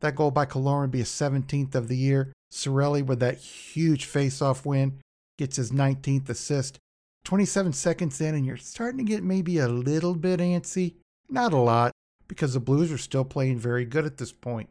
That 0.00 0.16
goal 0.16 0.30
by 0.30 0.46
would 0.54 0.90
be 0.90 1.00
a 1.00 1.04
17th 1.04 1.74
of 1.74 1.88
the 1.88 1.96
year. 1.96 2.32
Cirelli 2.52 3.04
with 3.04 3.20
that 3.20 3.38
huge 3.38 4.06
faceoff 4.06 4.64
win, 4.64 5.00
gets 5.38 5.56
his 5.56 5.72
19th 5.72 6.28
assist. 6.28 6.78
27 7.24 7.72
seconds 7.72 8.20
in, 8.20 8.34
and 8.34 8.46
you're 8.46 8.56
starting 8.56 8.98
to 8.98 9.04
get 9.04 9.24
maybe 9.24 9.58
a 9.58 9.68
little 9.68 10.14
bit 10.14 10.38
antsy. 10.40 10.94
Not 11.28 11.52
a 11.52 11.58
lot, 11.58 11.92
because 12.28 12.54
the 12.54 12.60
Blues 12.60 12.92
are 12.92 12.98
still 12.98 13.24
playing 13.24 13.58
very 13.58 13.84
good 13.84 14.04
at 14.04 14.18
this 14.18 14.32
point. 14.32 14.68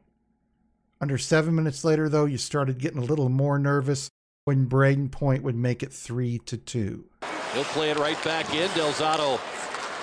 Under 1.02 1.18
seven 1.18 1.54
minutes 1.54 1.84
later, 1.84 2.08
though, 2.08 2.26
you 2.26 2.38
started 2.38 2.78
getting 2.78 3.00
a 3.00 3.06
little 3.06 3.30
more 3.30 3.60
nervous 3.60 4.10
when 4.46 4.70
Brayden 4.70 5.12
Point 5.12 5.44
would 5.44 5.56
make 5.56 5.84
it 5.84 5.92
3 5.92 6.40
to 6.40 6.58
2. 6.58 7.06
He'll 7.54 7.64
play 7.66 7.92
it 7.92 7.98
right 7.98 8.22
back 8.24 8.54
in. 8.54 8.70
Del 8.76 8.94
Zotto 8.94 9.40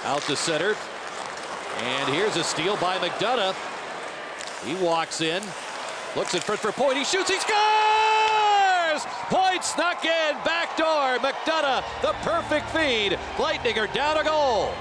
out 0.05 0.23
to 0.23 0.37
center. 0.37 0.77
And 1.79 2.09
here's 2.13 2.37
a 2.37 2.45
steal 2.45 2.77
by 2.77 2.99
McDonagh. 2.99 3.72
He 4.65 4.75
walks 4.77 5.21
in, 5.21 5.43
looks 6.15 6.35
at 6.35 6.45
front 6.45 6.61
for 6.61 6.73
Point. 6.73 6.97
He 6.97 7.05
shoots, 7.05 7.31
he 7.31 7.39
scores! 7.39 9.05
Point 9.29 9.65
snuck 9.65 10.05
in, 10.05 10.35
back 10.45 10.77
door. 10.77 11.19
McDonagh, 11.19 11.83
the 12.03 12.13
perfect 12.23 12.71
feed. 12.71 13.19
Lightning 13.39 13.79
are 13.79 13.87
down 13.89 14.19
a 14.19 14.25
goal. 14.25 14.73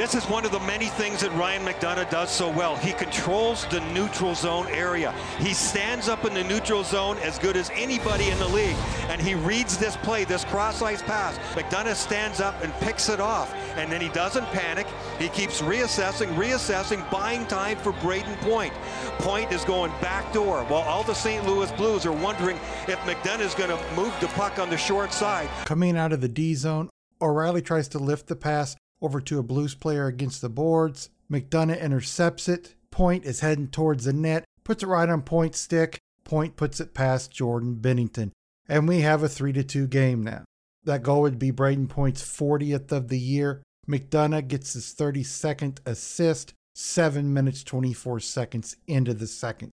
This 0.00 0.14
is 0.14 0.24
one 0.30 0.46
of 0.46 0.50
the 0.50 0.60
many 0.60 0.86
things 0.86 1.20
that 1.20 1.30
Ryan 1.32 1.62
McDonagh 1.62 2.08
does 2.08 2.30
so 2.30 2.48
well. 2.48 2.74
He 2.74 2.94
controls 2.94 3.66
the 3.66 3.80
neutral 3.92 4.34
zone 4.34 4.66
area. 4.68 5.12
He 5.40 5.52
stands 5.52 6.08
up 6.08 6.24
in 6.24 6.32
the 6.32 6.42
neutral 6.42 6.84
zone 6.84 7.18
as 7.18 7.38
good 7.38 7.54
as 7.54 7.68
anybody 7.74 8.30
in 8.30 8.38
the 8.38 8.48
league, 8.48 8.78
and 9.10 9.20
he 9.20 9.34
reads 9.34 9.76
this 9.76 9.98
play, 9.98 10.24
this 10.24 10.42
cross-ice 10.46 11.02
pass. 11.02 11.36
McDonagh 11.54 11.96
stands 11.96 12.40
up 12.40 12.58
and 12.62 12.72
picks 12.80 13.10
it 13.10 13.20
off, 13.20 13.54
and 13.76 13.92
then 13.92 14.00
he 14.00 14.08
doesn't 14.08 14.46
panic. 14.46 14.86
He 15.18 15.28
keeps 15.28 15.60
reassessing, 15.60 16.34
reassessing, 16.34 17.08
buying 17.10 17.44
time 17.46 17.76
for 17.76 17.92
Brayden 17.92 18.40
Point. 18.40 18.72
Point 19.18 19.52
is 19.52 19.66
going 19.66 19.92
back 20.00 20.32
door, 20.32 20.64
while 20.64 20.88
all 20.88 21.02
the 21.02 21.12
St. 21.12 21.46
Louis 21.46 21.70
Blues 21.72 22.06
are 22.06 22.12
wondering 22.12 22.56
if 22.88 22.98
McDonagh 23.00 23.40
is 23.40 23.54
going 23.54 23.68
to 23.68 23.94
move 23.94 24.18
the 24.22 24.28
puck 24.28 24.58
on 24.58 24.70
the 24.70 24.78
short 24.78 25.12
side. 25.12 25.50
Coming 25.66 25.98
out 25.98 26.14
of 26.14 26.22
the 26.22 26.28
D 26.28 26.54
zone, 26.54 26.88
O'Reilly 27.20 27.60
tries 27.60 27.88
to 27.88 27.98
lift 27.98 28.28
the 28.28 28.36
pass 28.36 28.76
over 29.02 29.20
to 29.20 29.38
a 29.38 29.42
Blues 29.42 29.74
player 29.74 30.06
against 30.06 30.40
the 30.40 30.48
boards. 30.48 31.10
McDonagh 31.30 31.80
intercepts 31.80 32.48
it. 32.48 32.74
Point 32.90 33.24
is 33.24 33.40
heading 33.40 33.68
towards 33.68 34.04
the 34.04 34.12
net, 34.12 34.44
puts 34.64 34.82
it 34.82 34.88
right 34.88 35.08
on 35.08 35.22
Point's 35.22 35.60
stick. 35.60 35.98
Point 36.24 36.56
puts 36.56 36.80
it 36.80 36.94
past 36.94 37.30
Jordan 37.30 37.78
Binnington. 37.80 38.30
And 38.68 38.86
we 38.86 39.00
have 39.00 39.22
a 39.22 39.28
3 39.28 39.52
to 39.54 39.64
2 39.64 39.86
game 39.86 40.22
now. 40.22 40.44
That 40.84 41.02
goal 41.02 41.22
would 41.22 41.38
be 41.38 41.52
Brayden 41.52 41.88
Point's 41.88 42.22
40th 42.22 42.92
of 42.92 43.08
the 43.08 43.18
year. 43.18 43.62
McDonagh 43.88 44.48
gets 44.48 44.74
his 44.74 44.94
32nd 44.94 45.78
assist, 45.84 46.54
7 46.74 47.32
minutes 47.32 47.64
24 47.64 48.20
seconds 48.20 48.76
into 48.86 49.12
the 49.12 49.26
second. 49.26 49.70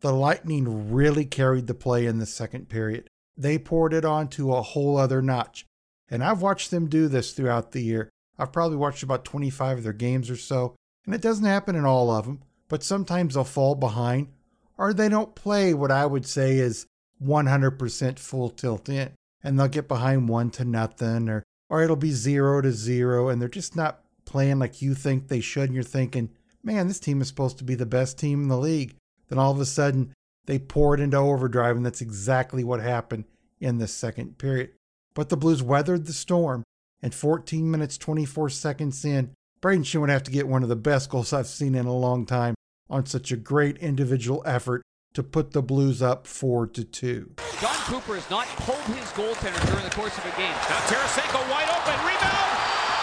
The 0.00 0.12
Lightning 0.12 0.92
really 0.92 1.24
carried 1.24 1.66
the 1.66 1.74
play 1.74 2.06
in 2.06 2.18
the 2.18 2.26
second 2.26 2.68
period. 2.68 3.08
They 3.36 3.58
poured 3.58 3.94
it 3.94 4.04
on 4.04 4.28
to 4.28 4.52
a 4.52 4.62
whole 4.62 4.96
other 4.96 5.22
notch. 5.22 5.64
And 6.08 6.22
I've 6.22 6.42
watched 6.42 6.70
them 6.70 6.88
do 6.88 7.08
this 7.08 7.32
throughout 7.32 7.72
the 7.72 7.82
year. 7.82 8.10
I've 8.38 8.52
probably 8.52 8.76
watched 8.76 9.02
about 9.02 9.24
25 9.24 9.78
of 9.78 9.84
their 9.84 9.92
games 9.92 10.30
or 10.30 10.36
so, 10.36 10.74
and 11.04 11.14
it 11.14 11.20
doesn't 11.20 11.44
happen 11.44 11.76
in 11.76 11.84
all 11.84 12.10
of 12.10 12.24
them, 12.24 12.42
but 12.68 12.82
sometimes 12.82 13.34
they'll 13.34 13.44
fall 13.44 13.74
behind 13.74 14.28
or 14.78 14.92
they 14.92 15.08
don't 15.08 15.34
play 15.34 15.74
what 15.74 15.90
I 15.90 16.06
would 16.06 16.26
say 16.26 16.58
is 16.58 16.86
100% 17.24 18.18
full 18.18 18.50
tilt 18.50 18.88
in. 18.88 19.12
And 19.44 19.58
they'll 19.58 19.68
get 19.68 19.88
behind 19.88 20.28
one 20.28 20.50
to 20.50 20.64
nothing 20.64 21.28
or 21.28 21.42
or 21.68 21.82
it'll 21.82 21.96
be 21.96 22.10
zero 22.12 22.60
to 22.60 22.70
zero 22.70 23.28
and 23.28 23.40
they're 23.40 23.48
just 23.48 23.74
not 23.74 24.02
playing 24.24 24.58
like 24.58 24.82
you 24.82 24.94
think 24.94 25.28
they 25.28 25.40
should 25.40 25.64
and 25.64 25.74
you're 25.74 25.82
thinking, 25.82 26.30
man, 26.62 26.86
this 26.86 27.00
team 27.00 27.20
is 27.20 27.28
supposed 27.28 27.58
to 27.58 27.64
be 27.64 27.74
the 27.74 27.86
best 27.86 28.18
team 28.18 28.42
in 28.42 28.48
the 28.48 28.58
league. 28.58 28.94
Then 29.28 29.38
all 29.38 29.52
of 29.52 29.60
a 29.60 29.64
sudden 29.64 30.12
they 30.46 30.58
pour 30.58 30.94
it 30.94 31.00
into 31.00 31.16
overdrive 31.16 31.76
and 31.76 31.86
that's 31.86 32.00
exactly 32.00 32.62
what 32.62 32.80
happened 32.80 33.24
in 33.60 33.78
the 33.78 33.88
second 33.88 34.38
period. 34.38 34.70
But 35.14 35.28
the 35.28 35.36
Blues 35.36 35.62
weathered 35.62 36.06
the 36.06 36.12
storm 36.12 36.62
and 37.02 37.14
14 37.14 37.70
minutes 37.70 37.98
24 37.98 38.50
seconds 38.50 39.04
in, 39.04 39.32
Brayden 39.60 39.84
Schenn 39.84 40.00
would 40.00 40.10
have 40.10 40.22
to 40.24 40.30
get 40.30 40.48
one 40.48 40.62
of 40.62 40.68
the 40.68 40.76
best 40.76 41.10
goals 41.10 41.32
I've 41.32 41.46
seen 41.46 41.74
in 41.74 41.86
a 41.86 41.94
long 41.94 42.26
time 42.26 42.54
on 42.88 43.06
such 43.06 43.32
a 43.32 43.36
great 43.36 43.78
individual 43.78 44.42
effort 44.46 44.82
to 45.14 45.22
put 45.22 45.52
the 45.52 45.62
Blues 45.62 46.00
up 46.00 46.26
4 46.26 46.66
to 46.68 46.84
2. 46.84 47.34
Jon 47.60 47.74
Cooper 47.86 48.14
has 48.14 48.28
not 48.30 48.46
pulled 48.64 48.82
his 48.96 49.06
goaltender 49.12 49.60
during 49.68 49.84
the 49.84 49.94
course 49.94 50.16
of 50.16 50.24
a 50.24 50.34
game. 50.36 50.56
Now 50.70 50.80
Tarasenko 50.88 51.40
wide 51.52 51.68
open, 51.68 51.98
rebound. 52.02 52.52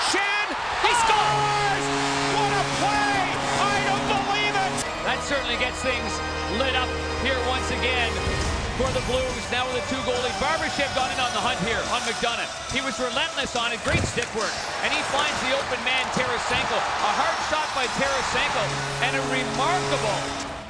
Schenn, 0.10 0.48
he 0.84 0.91
scores! 1.06 1.86
What 2.34 2.51
a 2.56 2.63
play! 2.82 3.24
I 3.62 3.77
don't 3.88 4.08
believe 4.10 4.56
it! 4.58 4.74
That 5.06 5.22
certainly 5.29 5.58
gets 5.62 5.79
things 5.86 6.12
lit 6.58 6.75
up 6.75 6.89
here 7.22 7.38
once 7.48 7.70
again 7.72 8.38
for 8.79 8.88
the 8.95 9.03
Blues. 9.12 9.43
Now 9.51 9.67
with 9.67 9.83
a 9.83 9.86
two-goal 9.91 10.15
lead. 10.24 10.31
Barbashev 10.39 10.88
got 10.95 11.12
in 11.12 11.19
on 11.19 11.27
the 11.36 11.43
hunt 11.43 11.59
here 11.67 11.83
on 11.91 12.00
McDonagh. 12.07 12.48
He 12.71 12.79
was 12.79 12.95
relentless 12.95 13.59
on 13.59 13.75
it. 13.75 13.83
Great 13.83 14.00
stick 14.07 14.31
work. 14.31 14.55
And 14.88 14.95
he 14.95 15.03
finds 15.12 15.36
the 15.43 15.51
open 15.51 15.83
man, 15.83 16.07
Tarasenko. 16.15 16.79
A 16.79 17.12
hard 17.19 17.39
shot 17.51 17.67
by 17.75 17.83
Tarasenko. 18.00 18.63
And 19.03 19.19
a 19.19 19.24
remarkable 19.36 20.19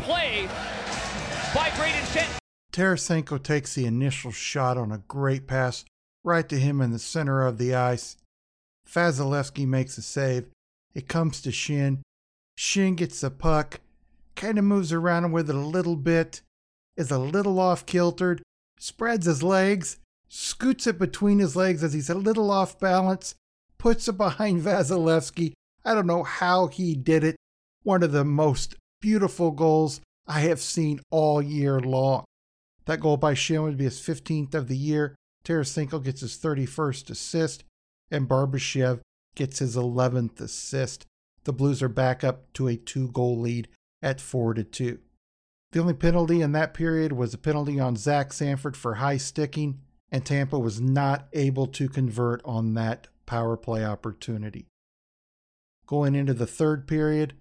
play 0.01 0.49
by 1.53 1.69
Brayden 1.77 2.01
Schenn. 2.09 2.25
Tarasenko 2.73 3.37
takes 3.43 3.75
the 3.75 3.85
initial 3.85 4.31
shot 4.31 4.75
on 4.75 4.91
a 4.91 5.03
great 5.07 5.45
pass 5.45 5.85
right 6.23 6.49
to 6.49 6.57
him 6.57 6.81
in 6.81 6.89
the 6.89 6.97
center 6.97 7.45
of 7.45 7.59
the 7.59 7.75
ice. 7.75 8.17
Vasilevskiy 8.91 9.67
makes 9.67 9.99
a 9.99 10.01
save. 10.01 10.47
It 10.95 11.07
comes 11.07 11.41
to 11.41 11.51
Schenn. 11.51 11.99
Schenn 12.57 12.95
gets 12.95 13.21
the 13.21 13.29
puck, 13.29 13.81
kind 14.35 14.57
of 14.57 14.65
moves 14.65 14.91
around 14.91 15.31
with 15.31 15.47
it 15.49 15.55
a 15.55 15.59
little 15.59 15.95
bit, 15.95 16.41
is 16.99 17.09
a 17.11 17.17
little 17.17 17.59
off 17.59 17.85
kiltered, 17.85 18.43
spreads 18.77 19.25
his 19.25 19.41
legs, 19.41 19.97
scoots 20.27 20.85
it 20.85 20.99
between 20.99 21.39
his 21.39 21.55
legs 21.55 21.81
as 21.81 21.93
he's 21.93 22.09
a 22.09 22.13
little 22.15 22.51
off 22.51 22.77
balance, 22.77 23.35
puts 23.77 24.09
it 24.09 24.17
behind 24.17 24.61
Vasilevskiy. 24.63 25.53
I 25.85 25.93
don't 25.93 26.05
know 26.05 26.23
how 26.23 26.67
he 26.67 26.95
did 26.95 27.23
it. 27.23 27.37
One 27.83 28.03
of 28.03 28.11
the 28.11 28.25
most 28.25 28.75
beautiful 29.01 29.51
goals 29.51 30.01
I 30.27 30.41
have 30.41 30.59
seen 30.59 30.99
all 31.09 31.41
year 31.41 31.79
long. 31.79 32.25
That 32.83 32.99
goal 32.99 33.15
by 33.15 33.33
Schenn 33.33 33.63
would 33.63 33.77
be 33.77 33.85
his 33.85 34.01
15th 34.01 34.53
of 34.53 34.67
the 34.67 34.77
year. 34.77 35.15
Tarasenko 35.45 36.03
gets 36.03 36.19
his 36.19 36.37
31st 36.37 37.09
assist, 37.09 37.63
and 38.11 38.27
Barbashev 38.27 38.99
gets 39.35 39.59
his 39.59 39.77
11th 39.77 40.41
assist. 40.41 41.05
The 41.45 41.53
Blues 41.53 41.81
are 41.81 41.87
back 41.87 42.25
up 42.25 42.51
to 42.53 42.67
a 42.67 42.75
two 42.75 43.07
goal 43.11 43.39
lead 43.39 43.69
at 44.01 44.19
4 44.19 44.55
to 44.55 44.63
2. 44.65 44.99
The 45.71 45.79
only 45.79 45.93
penalty 45.93 46.41
in 46.41 46.51
that 46.53 46.73
period 46.73 47.13
was 47.13 47.33
a 47.33 47.37
penalty 47.37 47.79
on 47.79 47.95
Zach 47.95 48.33
Sanford 48.33 48.75
for 48.75 48.95
high 48.95 49.17
sticking, 49.17 49.81
and 50.11 50.25
Tampa 50.25 50.57
was 50.57 50.81
not 50.81 51.27
able 51.33 51.67
to 51.67 51.87
convert 51.87 52.41
on 52.43 52.73
that 52.73 53.07
power 53.27 53.55
play 53.55 53.85
opportunity. 53.85 54.65
Going 55.85 56.15
into 56.15 56.33
the 56.33 56.47
third 56.47 56.87
period, 56.87 57.33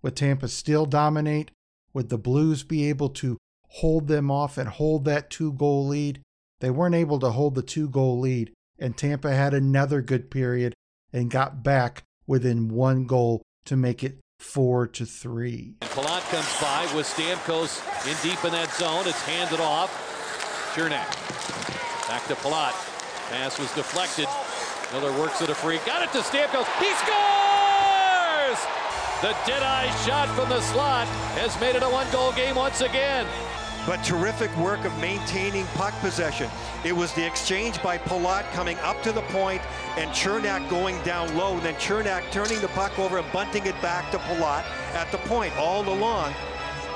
would 0.00 0.16
Tampa 0.16 0.48
still 0.48 0.86
dominate? 0.86 1.50
Would 1.92 2.08
the 2.08 2.18
Blues 2.18 2.62
be 2.62 2.88
able 2.88 3.10
to 3.10 3.36
hold 3.68 4.08
them 4.08 4.30
off 4.30 4.56
and 4.56 4.68
hold 4.68 5.04
that 5.04 5.28
two 5.30 5.52
goal 5.52 5.86
lead? 5.86 6.20
They 6.60 6.70
weren't 6.70 6.94
able 6.94 7.18
to 7.18 7.30
hold 7.30 7.54
the 7.54 7.62
two 7.62 7.88
goal 7.88 8.18
lead, 8.18 8.52
and 8.78 8.96
Tampa 8.96 9.34
had 9.34 9.52
another 9.52 10.00
good 10.00 10.30
period 10.30 10.74
and 11.12 11.30
got 11.30 11.62
back 11.62 12.02
within 12.26 12.68
one 12.68 13.04
goal 13.04 13.42
to 13.66 13.76
make 13.76 14.02
it 14.02 14.18
four 14.44 14.86
to 14.86 15.06
three. 15.06 15.74
And 15.80 15.90
Palat 15.90 16.22
comes 16.30 16.60
by 16.60 16.86
with 16.94 17.06
Stamkos 17.06 17.80
in 18.06 18.14
deep 18.22 18.44
in 18.44 18.52
that 18.52 18.70
zone. 18.74 19.02
It's 19.06 19.20
handed 19.22 19.60
off. 19.60 19.90
Cernak 20.74 21.08
back 22.08 22.24
to 22.26 22.34
Palat. 22.36 22.76
Pass 23.30 23.58
was 23.58 23.72
deflected. 23.74 24.28
Miller 24.92 25.10
works 25.18 25.40
it 25.40 25.48
a 25.50 25.54
free. 25.54 25.80
Got 25.86 26.02
it 26.02 26.12
to 26.12 26.18
Stamkos. 26.18 26.68
He 26.78 26.92
scores! 27.02 28.60
The 29.22 29.34
dead-eye 29.46 29.90
shot 30.04 30.28
from 30.36 30.50
the 30.50 30.60
slot 30.60 31.08
has 31.40 31.58
made 31.60 31.74
it 31.74 31.82
a 31.82 31.88
one-goal 31.88 32.32
game 32.32 32.56
once 32.56 32.82
again 32.82 33.26
but 33.86 34.02
terrific 34.02 34.54
work 34.56 34.84
of 34.84 34.96
maintaining 34.98 35.66
puck 35.74 35.94
possession. 36.00 36.50
It 36.84 36.92
was 36.92 37.12
the 37.12 37.26
exchange 37.26 37.82
by 37.82 37.98
Palat 37.98 38.50
coming 38.52 38.78
up 38.78 39.02
to 39.02 39.12
the 39.12 39.22
point 39.22 39.60
and 39.96 40.10
Cernak 40.10 40.68
going 40.70 41.00
down 41.02 41.34
low, 41.36 41.58
then 41.60 41.74
Cernak 41.74 42.30
turning 42.30 42.60
the 42.60 42.68
puck 42.68 42.98
over 42.98 43.18
and 43.18 43.32
bunting 43.32 43.66
it 43.66 43.80
back 43.82 44.10
to 44.12 44.18
Palat 44.18 44.64
at 44.94 45.10
the 45.12 45.18
point. 45.18 45.54
All 45.56 45.86
along, 45.88 46.32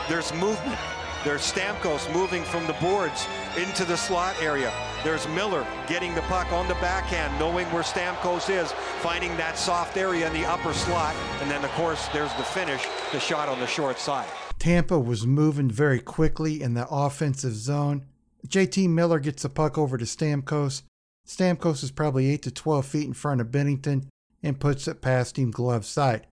there's 0.09 0.33
movement. 0.35 0.79
There's 1.25 1.43
Stamkos 1.43 2.11
moving 2.15 2.45
from 2.45 2.67
the 2.69 2.75
boards 2.75 3.27
into 3.57 3.85
the 3.85 3.97
slot 3.97 4.41
area. 4.41 4.73
There's 5.03 5.27
Miller 5.29 5.67
getting 5.89 6.15
the 6.15 6.23
puck 6.23 6.53
on 6.53 6.69
the 6.69 6.75
backhand, 6.75 7.39
knowing 7.41 7.67
where 7.73 7.83
Stamkos 7.83 8.49
is, 8.49 8.71
finding 9.03 9.37
that 9.37 9.59
soft 9.59 9.97
area 9.97 10.29
in 10.29 10.33
the 10.33 10.47
upper 10.47 10.73
slot. 10.73 11.15
And 11.43 11.51
then, 11.51 11.65
of 11.65 11.71
course, 11.73 12.07
there's 12.13 12.33
the 12.35 12.45
finish, 12.45 12.87
the 13.11 13.19
shot 13.19 13.49
on 13.49 13.59
the 13.59 13.67
short 13.67 13.99
side. 13.99 14.29
Tampa 14.59 14.99
was 14.99 15.27
moving 15.27 15.71
very 15.71 16.01
quickly 16.01 16.63
in 16.63 16.75
the 16.75 16.89
offensive 16.89 17.55
zone. 17.55 18.07
JT 18.47 18.89
Miller 18.89 19.21
gets 19.21 19.43
the 19.43 19.49
puck 19.49 19.79
over 19.79 19.97
to 19.97 20.05
Stamkos. 20.05 20.83
Stamkos 21.27 21.85
is 21.85 21.91
probably 21.91 22.31
8 22.31 22.43
to 22.43 22.51
12 22.51 22.87
feet 22.87 23.07
in 23.07 23.13
front 23.13 23.41
of 23.41 23.49
Binnington 23.49 24.07
and 24.43 24.61
puts 24.61 24.89
it 24.89 25.01
past 25.01 25.39
him 25.39 25.51
glove 25.51 25.85
side. 25.85 26.27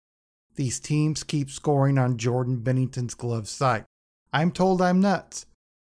These 0.55 0.79
teams 0.79 1.23
keep 1.23 1.49
scoring 1.49 1.97
on 1.97 2.17
Jordan 2.17 2.61
Binnington's 2.63 3.15
glove 3.15 3.49
side. 3.49 3.85
I'm 4.31 4.51
told 4.51 4.81
I'm 4.81 5.01
nuts, 5.01 5.45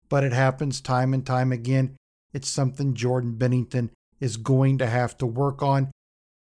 but 0.10 0.24
it 0.24 0.34
happens 0.34 0.82
time 0.82 1.14
and 1.14 1.26
time 1.26 1.52
again. 1.52 1.96
It's 2.34 2.50
something 2.50 2.94
Jordan 2.94 3.36
Binnington 3.38 3.90
is 4.20 4.38
going 4.38 4.78
to 4.80 4.88
have 4.88 5.18
to 5.20 5.26
work 5.26 5.64
on 5.64 5.92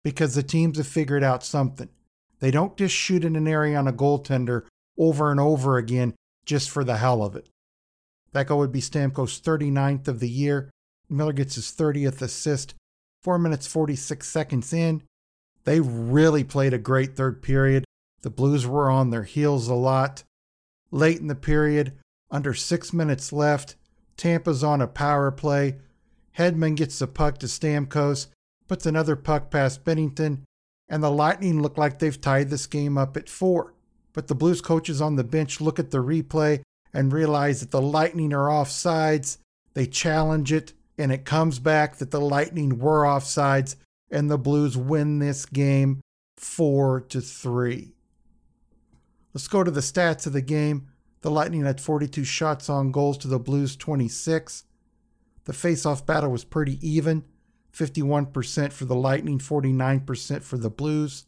because 0.03 0.35
the 0.35 0.43
teams 0.43 0.77
have 0.77 0.87
figured 0.87 1.23
out 1.23 1.43
something. 1.43 1.89
They 2.39 2.51
don't 2.51 2.77
just 2.77 2.95
shoot 2.95 3.25
in 3.25 3.35
an 3.35 3.47
area 3.47 3.77
on 3.77 3.87
a 3.87 3.93
goaltender 3.93 4.65
over 5.01 5.31
and 5.31 5.39
over 5.39 5.77
again 5.77 6.13
just 6.45 6.69
for 6.69 6.83
the 6.83 6.97
hell 6.97 7.23
of 7.23 7.35
it. 7.35 7.49
That 8.33 8.47
goal 8.47 8.59
would 8.59 8.71
be 8.71 8.81
Stamkos' 8.81 9.41
39th 9.41 10.07
of 10.07 10.19
the 10.19 10.29
year. 10.29 10.69
Miller 11.09 11.33
gets 11.33 11.55
his 11.55 11.71
30th 11.71 12.21
assist, 12.21 12.75
4 13.23 13.39
minutes 13.39 13.65
46 13.67 14.27
seconds 14.27 14.71
in. 14.71 15.01
They 15.63 15.79
really 15.79 16.43
played 16.43 16.73
a 16.73 16.77
great 16.77 17.15
third 17.15 17.41
period. 17.41 17.83
The 18.21 18.29
Blues 18.29 18.67
were 18.67 18.89
on 18.89 19.09
their 19.09 19.23
heels 19.23 19.67
a 19.67 19.73
lot. 19.73 20.23
Late 20.91 21.19
in 21.19 21.27
the 21.27 21.35
period, 21.35 21.93
under 22.29 22.53
six 22.53 22.93
minutes 22.93 23.33
left, 23.33 23.75
Tampa's 24.17 24.63
on 24.63 24.81
a 24.81 24.87
power 24.87 25.31
play. 25.31 25.77
Hedman 26.37 26.75
gets 26.75 26.99
the 26.99 27.07
puck 27.07 27.39
to 27.39 27.47
Stamkos, 27.47 28.27
puts 28.67 28.85
another 28.85 29.15
puck 29.15 29.49
past 29.49 29.83
Binnington, 29.83 30.43
and 30.87 31.03
the 31.03 31.11
Lightning 31.11 31.61
look 31.61 31.77
like 31.77 31.99
they've 31.99 32.21
tied 32.21 32.49
this 32.49 32.67
game 32.67 32.97
up 32.97 33.17
at 33.17 33.27
four. 33.27 33.73
But 34.13 34.27
the 34.27 34.35
Blues 34.35 34.61
coaches 34.61 35.01
on 35.01 35.15
the 35.15 35.23
bench 35.23 35.61
look 35.61 35.79
at 35.79 35.91
the 35.91 35.99
replay 35.99 36.61
and 36.93 37.13
realize 37.13 37.61
that 37.61 37.71
the 37.71 37.81
Lightning 37.81 38.33
are 38.33 38.47
offsides. 38.47 39.37
They 39.73 39.85
challenge 39.85 40.51
it, 40.51 40.73
and 40.97 41.11
it 41.11 41.25
comes 41.25 41.59
back 41.59 41.97
that 41.97 42.11
the 42.11 42.19
Lightning 42.19 42.79
were 42.79 43.03
offsides, 43.03 43.75
and 44.09 44.29
the 44.29 44.37
Blues 44.37 44.75
win 44.75 45.19
this 45.19 45.45
game 45.45 46.01
four 46.37 47.01
to 47.01 47.21
three. 47.21 47.93
Let's 49.33 49.47
go 49.47 49.63
to 49.63 49.71
the 49.71 49.81
stats 49.81 50.27
of 50.27 50.33
the 50.33 50.41
game. 50.41 50.87
The 51.21 51.31
Lightning 51.31 51.63
had 51.63 51.79
42 51.79 52.23
shots 52.23 52.69
on 52.69 52.91
goals 52.91 53.17
to 53.19 53.27
the 53.27 53.39
Blues 53.39 53.75
26. 53.75 54.65
The 55.45 55.53
face-off 55.53 56.05
battle 56.05 56.31
was 56.31 56.43
pretty 56.43 56.85
even. 56.87 57.23
51% 57.73 58.73
for 58.73 58.85
the 58.85 58.95
Lightning, 58.95 59.39
49% 59.39 60.43
for 60.43 60.57
the 60.57 60.69
Blues. 60.69 61.25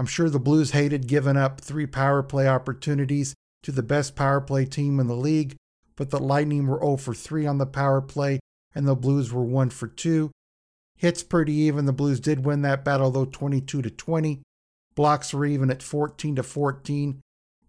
I'm 0.00 0.06
sure 0.06 0.30
the 0.30 0.40
Blues 0.40 0.70
hated 0.70 1.08
giving 1.08 1.36
up 1.36 1.60
three 1.60 1.84
power 1.84 2.22
play 2.22 2.48
opportunities 2.48 3.34
to 3.62 3.70
the 3.70 3.82
best 3.82 4.16
power 4.16 4.40
play 4.40 4.64
team 4.64 4.98
in 4.98 5.08
the 5.08 5.14
league, 5.14 5.56
but 5.94 6.08
the 6.08 6.18
Lightning 6.18 6.66
were 6.66 6.80
0 6.80 6.96
for 6.96 7.12
3 7.12 7.44
on 7.44 7.58
the 7.58 7.66
power 7.66 8.00
play 8.00 8.40
and 8.74 8.88
the 8.88 8.96
Blues 8.96 9.30
were 9.30 9.44
1 9.44 9.68
for 9.68 9.88
2. 9.88 10.30
Hits 10.96 11.22
pretty 11.22 11.52
even. 11.52 11.84
The 11.84 11.92
Blues 11.92 12.18
did 12.18 12.46
win 12.46 12.62
that 12.62 12.82
battle 12.82 13.10
though 13.10 13.26
22 13.26 13.82
to 13.82 13.90
20. 13.90 14.40
Blocks 14.94 15.34
were 15.34 15.44
even 15.44 15.70
at 15.70 15.82
14 15.82 16.36
to 16.36 16.42
14 16.42 17.20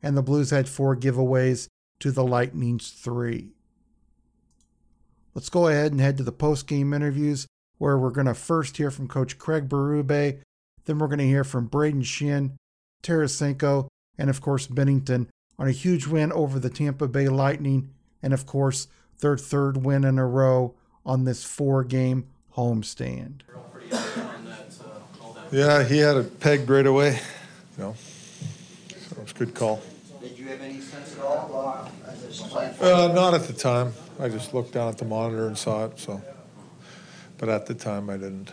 and 0.01 0.15
the 0.15 0.23
Blues 0.23 0.51
had 0.51 0.69
four 0.69 0.95
giveaways 0.95 1.67
to 1.99 2.11
the 2.11 2.23
Lightning's 2.23 2.91
3. 2.91 3.49
Let's 5.35 5.49
go 5.49 5.67
ahead 5.67 5.91
and 5.91 5.99
head 5.99 6.15
to 6.15 6.23
the 6.23 6.31
post-game 6.31 6.93
interviews 6.93 7.45
where 7.77 7.97
we're 7.97 8.09
going 8.09 8.27
to 8.27 8.33
first 8.33 8.77
hear 8.77 8.89
from 8.89 9.09
Coach 9.09 9.37
Craig 9.37 9.67
Berube, 9.67 10.39
then 10.85 10.97
we're 10.97 11.07
going 11.07 11.19
to 11.19 11.27
hear 11.27 11.43
from 11.43 11.69
Brayden 11.69 12.03
Schenn, 12.03 12.53
Tarasenko, 13.03 13.87
and 14.17 14.29
of 14.29 14.41
course 14.41 14.67
Binnington 14.67 15.27
on 15.57 15.67
a 15.67 15.71
huge 15.71 16.07
win 16.07 16.31
over 16.31 16.59
the 16.59 16.69
Tampa 16.69 17.07
Bay 17.07 17.27
Lightning, 17.27 17.89
and 18.21 18.33
of 18.33 18.45
course 18.45 18.87
their 19.19 19.37
third 19.37 19.77
win 19.77 20.03
in 20.03 20.17
a 20.17 20.25
row 20.25 20.75
on 21.05 21.25
this 21.25 21.43
four-game 21.43 22.27
homestand. 22.55 23.41
Yeah, 25.51 25.83
he 25.83 25.97
had 25.97 26.15
it 26.15 26.39
pegged 26.39 26.69
right 26.69 26.85
away. 26.85 27.19
You 27.77 27.83
know, 27.83 27.95
so 27.95 29.15
it 29.17 29.21
was 29.21 29.31
a 29.31 29.33
good 29.35 29.53
call. 29.53 29.81
Did 30.21 30.37
you 30.37 30.47
have 30.47 30.61
any 30.61 30.79
sense 30.79 31.17
at 31.17 31.23
all 31.23 31.89
uh, 32.05 32.09
as 32.09 32.21
this 32.23 32.41
plan? 32.41 32.73
Uh, 32.79 33.11
not 33.13 33.33
at 33.33 33.43
the 33.43 33.53
time. 33.53 33.93
I 34.19 34.29
just 34.29 34.53
looked 34.53 34.71
down 34.71 34.87
at 34.87 34.97
the 34.97 35.05
monitor 35.05 35.47
and 35.47 35.57
saw 35.57 35.85
it. 35.85 35.99
So, 35.99 36.21
but 37.37 37.49
at 37.49 37.65
the 37.65 37.73
time, 37.73 38.09
I 38.09 38.13
didn't. 38.13 38.51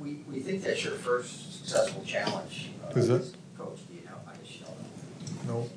We, 0.00 0.14
we 0.30 0.40
think 0.40 0.62
that's 0.62 0.84
your 0.84 0.94
first 0.94 1.58
successful 1.58 2.02
challenge. 2.04 2.70
uh, 2.86 2.98
Is 2.98 3.08
it? 3.10 3.34
Coach, 3.56 3.80
do 3.88 3.94
you 3.94 4.04
know? 4.04 4.12
I 4.26 4.46
just 4.46 4.60
don't 4.64 5.46
know. 5.46 5.68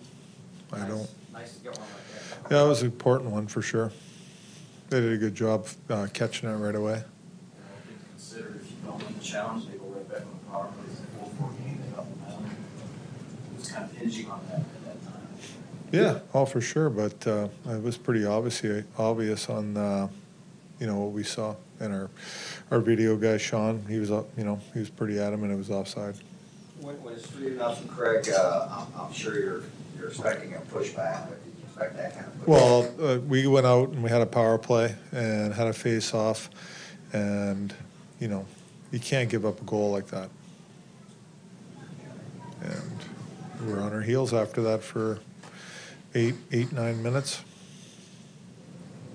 No, 0.72 0.78
I 0.78 0.88
don't. 0.88 1.10
Nice 1.34 1.56
to 1.56 1.64
get 1.64 1.78
one 1.78 1.88
like 1.88 2.44
that. 2.50 2.52
Yeah, 2.56 2.66
it 2.66 2.68
was 2.68 2.82
an 2.82 2.88
important 2.88 3.32
one 3.32 3.48
for 3.48 3.62
sure. 3.62 3.92
They 4.90 5.00
did 5.00 5.14
a 5.14 5.18
good 5.18 5.36
job 5.36 5.68
uh, 5.90 6.08
catching 6.14 6.50
it 6.50 6.54
right 6.56 6.76
away. 6.76 7.04
consider 8.12 8.60
if 8.62 8.70
you 8.70 8.78
don't 8.86 8.98
win 9.04 9.14
the 9.18 9.24
challenge, 9.24 9.66
they 9.68 9.78
go 9.78 9.86
right 9.86 10.08
back 10.10 10.22
on 10.22 10.28
the 10.44 10.52
power 10.52 10.68
plays 10.68 11.00
and 11.00 11.08
four 11.10 11.30
four 11.40 11.50
game, 11.64 11.80
they 11.90 11.98
up 11.98 12.06
the 12.14 12.20
medal. 12.26 12.44
It 13.54 13.58
was 13.60 13.72
kind 13.72 13.86
of 13.90 13.98
hinging 13.98 14.30
on 14.30 14.42
that 14.50 14.60
at 14.60 14.86
that 14.86 15.06
time. 15.06 15.28
Yeah, 15.92 16.20
all 16.34 16.46
for 16.46 16.62
sure. 16.62 16.90
But 16.90 17.26
uh, 17.26 17.48
it 17.70 17.82
was 17.82 17.98
pretty 17.98 18.26
obviously 18.26 18.84
obvious 18.98 19.50
on 19.50 19.78
uh, 19.78 20.10
you 20.80 20.88
know 20.88 20.98
what 21.00 21.12
we 21.14 21.24
saw 21.24 21.56
and 21.82 21.94
our 21.94 22.10
our 22.70 22.80
video 22.80 23.18
guy 23.18 23.38
Sean. 23.38 23.84
He 23.90 23.98
was 23.98 24.12
up. 24.12 24.28
You 24.38 24.46
know 24.46 24.62
he 24.74 24.80
was 24.80 24.90
pretty 24.90 25.20
adamant 25.20 25.52
it 25.52 25.58
was 25.58 25.70
offside. 25.70 26.16
When, 26.80 27.02
when 27.04 27.16
it's 27.16 27.28
three 27.28 27.52
nothing, 27.52 27.88
Craig, 27.88 28.28
uh, 28.30 28.68
I'm, 28.72 29.02
I'm 29.02 29.14
sure 29.14 29.40
you're, 29.40 29.62
you're 29.98 30.08
expecting 30.08 30.56
a 30.56 30.58
pushback, 30.58 31.30
but 31.30 31.44
did 31.44 31.54
you 31.56 31.64
expect 31.68 31.96
that 31.96 32.16
kind 32.16 32.26
of 32.26 32.34
pushback? 32.40 32.48
Well, 32.48 32.92
uh, 33.00 33.20
we 33.20 33.46
went 33.46 33.68
out 33.68 33.90
and 33.90 34.04
we 34.04 34.10
had 34.10 34.22
a 34.22 34.26
power 34.26 34.58
play 34.58 34.96
and 35.12 35.54
had 35.54 35.68
a 35.68 35.74
face 35.74 36.14
off, 36.14 36.50
and 37.14 37.74
you 38.20 38.28
know, 38.28 38.46
you 38.92 39.00
can't 39.00 39.30
give 39.30 39.46
up 39.46 39.62
a 39.62 39.64
goal 39.64 39.92
like 39.92 40.08
that. 40.08 40.30
And 42.64 43.06
we 43.66 43.74
were 43.74 43.80
on 43.80 43.94
our 43.94 44.02
heels 44.02 44.34
after 44.34 44.62
that 44.64 44.84
for 44.84 45.20
eight, 46.16 46.36
eight, 46.52 46.72
nine 46.72 47.02
minutes. 47.02 47.44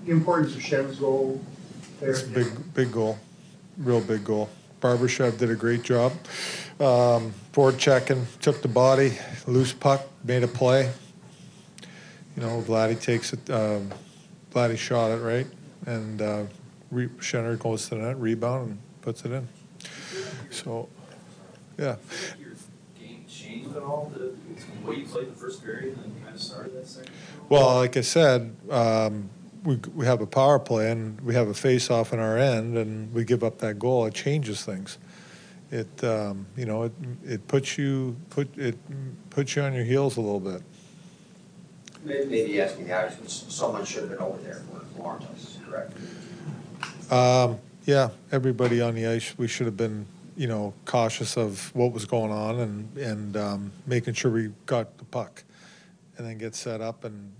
The 0.05 0.11
importance 0.11 0.55
of 0.55 0.61
Shev's 0.61 0.99
goal 0.99 1.41
there. 1.41 1.56
It's 2.01 2.23
a 2.23 2.27
big, 2.27 2.73
big 2.73 2.91
goal, 2.91 3.17
real 3.77 4.01
big 4.01 4.23
goal. 4.23 4.49
Barbashev 4.81 5.37
did 5.39 5.49
a 5.49 5.55
great 5.55 5.81
job. 5.83 6.13
Um, 6.79 7.31
forward 7.51 7.79
checking, 7.79 8.27
took 8.41 8.61
the 8.61 8.67
body, 8.67 9.17
loose 9.47 9.73
puck, 9.73 10.05
made 10.23 10.43
a 10.43 10.47
play. 10.47 10.91
You 12.35 12.43
know, 12.43 12.61
Vladdy 12.61 13.01
takes 13.01 13.33
it. 13.33 13.49
Um, 13.49 13.91
Vladdy 14.53 14.77
shot 14.77 15.09
it 15.11 15.17
right, 15.21 15.47
and 15.87 16.21
uh, 16.21 16.43
re- 16.91 17.07
Schenner 17.19 17.57
goes 17.57 17.89
to 17.89 17.95
the 17.95 18.01
net, 18.01 18.19
rebound, 18.19 18.69
and 18.69 18.79
puts 19.01 19.25
it 19.25 19.31
in. 19.31 19.47
So, 20.51 20.87
yeah, 21.77 21.95
Your 22.39 22.51
game 22.99 23.25
changed 23.27 23.75
at 23.75 23.81
all, 23.81 24.11
the, 24.13 24.19
the 24.19 24.87
way 24.87 24.97
you 24.97 25.05
played 25.05 25.29
the 25.29 25.35
first 25.35 25.63
period 25.63 25.97
and 25.97 26.03
then 26.15 26.23
kind 26.23 26.35
of 26.35 26.41
started 26.41 26.75
that 26.75 26.87
second? 26.87 27.11
Well, 27.49 27.75
like 27.77 27.97
I 27.97 28.01
said, 28.01 28.55
um, 28.69 29.29
we, 29.67 29.75
we 29.93 30.05
have 30.05 30.21
a 30.21 30.25
power 30.25 30.59
play 30.59 30.89
and 30.91 31.19
we 31.19 31.33
have 31.33 31.49
a 31.49 31.53
face 31.53 31.89
off 31.89 32.13
in 32.13 32.19
our 32.19 32.37
end, 32.37 32.77
and 32.77 33.13
we 33.13 33.25
give 33.25 33.43
up 33.43 33.57
that 33.57 33.77
goal. 33.77 34.05
It 34.05 34.13
changes 34.13 34.63
things. 34.63 34.97
It 35.69 36.03
um, 36.05 36.47
you 36.55 36.65
know 36.65 36.83
it 36.83 36.93
it 37.25 37.47
puts 37.49 37.77
you 37.77 38.15
put 38.29 38.57
it 38.57 38.77
puts 39.29 39.57
you 39.57 39.63
on 39.63 39.73
your 39.73 39.83
heels 39.83 40.15
a 40.15 40.21
little 40.21 40.39
bit. 40.39 40.61
Maybe, 42.05 42.25
maybe 42.29 42.61
asking 42.61 42.87
the 42.87 43.13
but 43.19 43.29
someone 43.29 43.83
should 43.83 44.03
have 44.03 44.11
been 44.11 44.19
over 44.19 44.41
there 44.41 44.61
for 44.71 44.79
Florence, 44.95 45.57
correct? 45.69 45.91
Um, 47.11 47.59
yeah, 47.83 48.11
everybody 48.31 48.79
on 48.79 48.95
the 48.95 49.05
ice. 49.07 49.37
We 49.37 49.49
should 49.49 49.65
have 49.65 49.75
been 49.75 50.05
you 50.37 50.47
know 50.47 50.73
cautious 50.85 51.35
of 51.35 51.75
what 51.75 51.91
was 51.91 52.05
going 52.05 52.31
on 52.31 52.59
and 52.61 52.97
and 52.97 53.35
um, 53.35 53.71
making 53.85 54.13
sure 54.13 54.31
we 54.31 54.51
got 54.65 54.97
the 54.97 55.03
puck, 55.03 55.43
and 56.17 56.25
then 56.25 56.37
get 56.37 56.55
set 56.55 56.79
up 56.79 57.03
and 57.03 57.33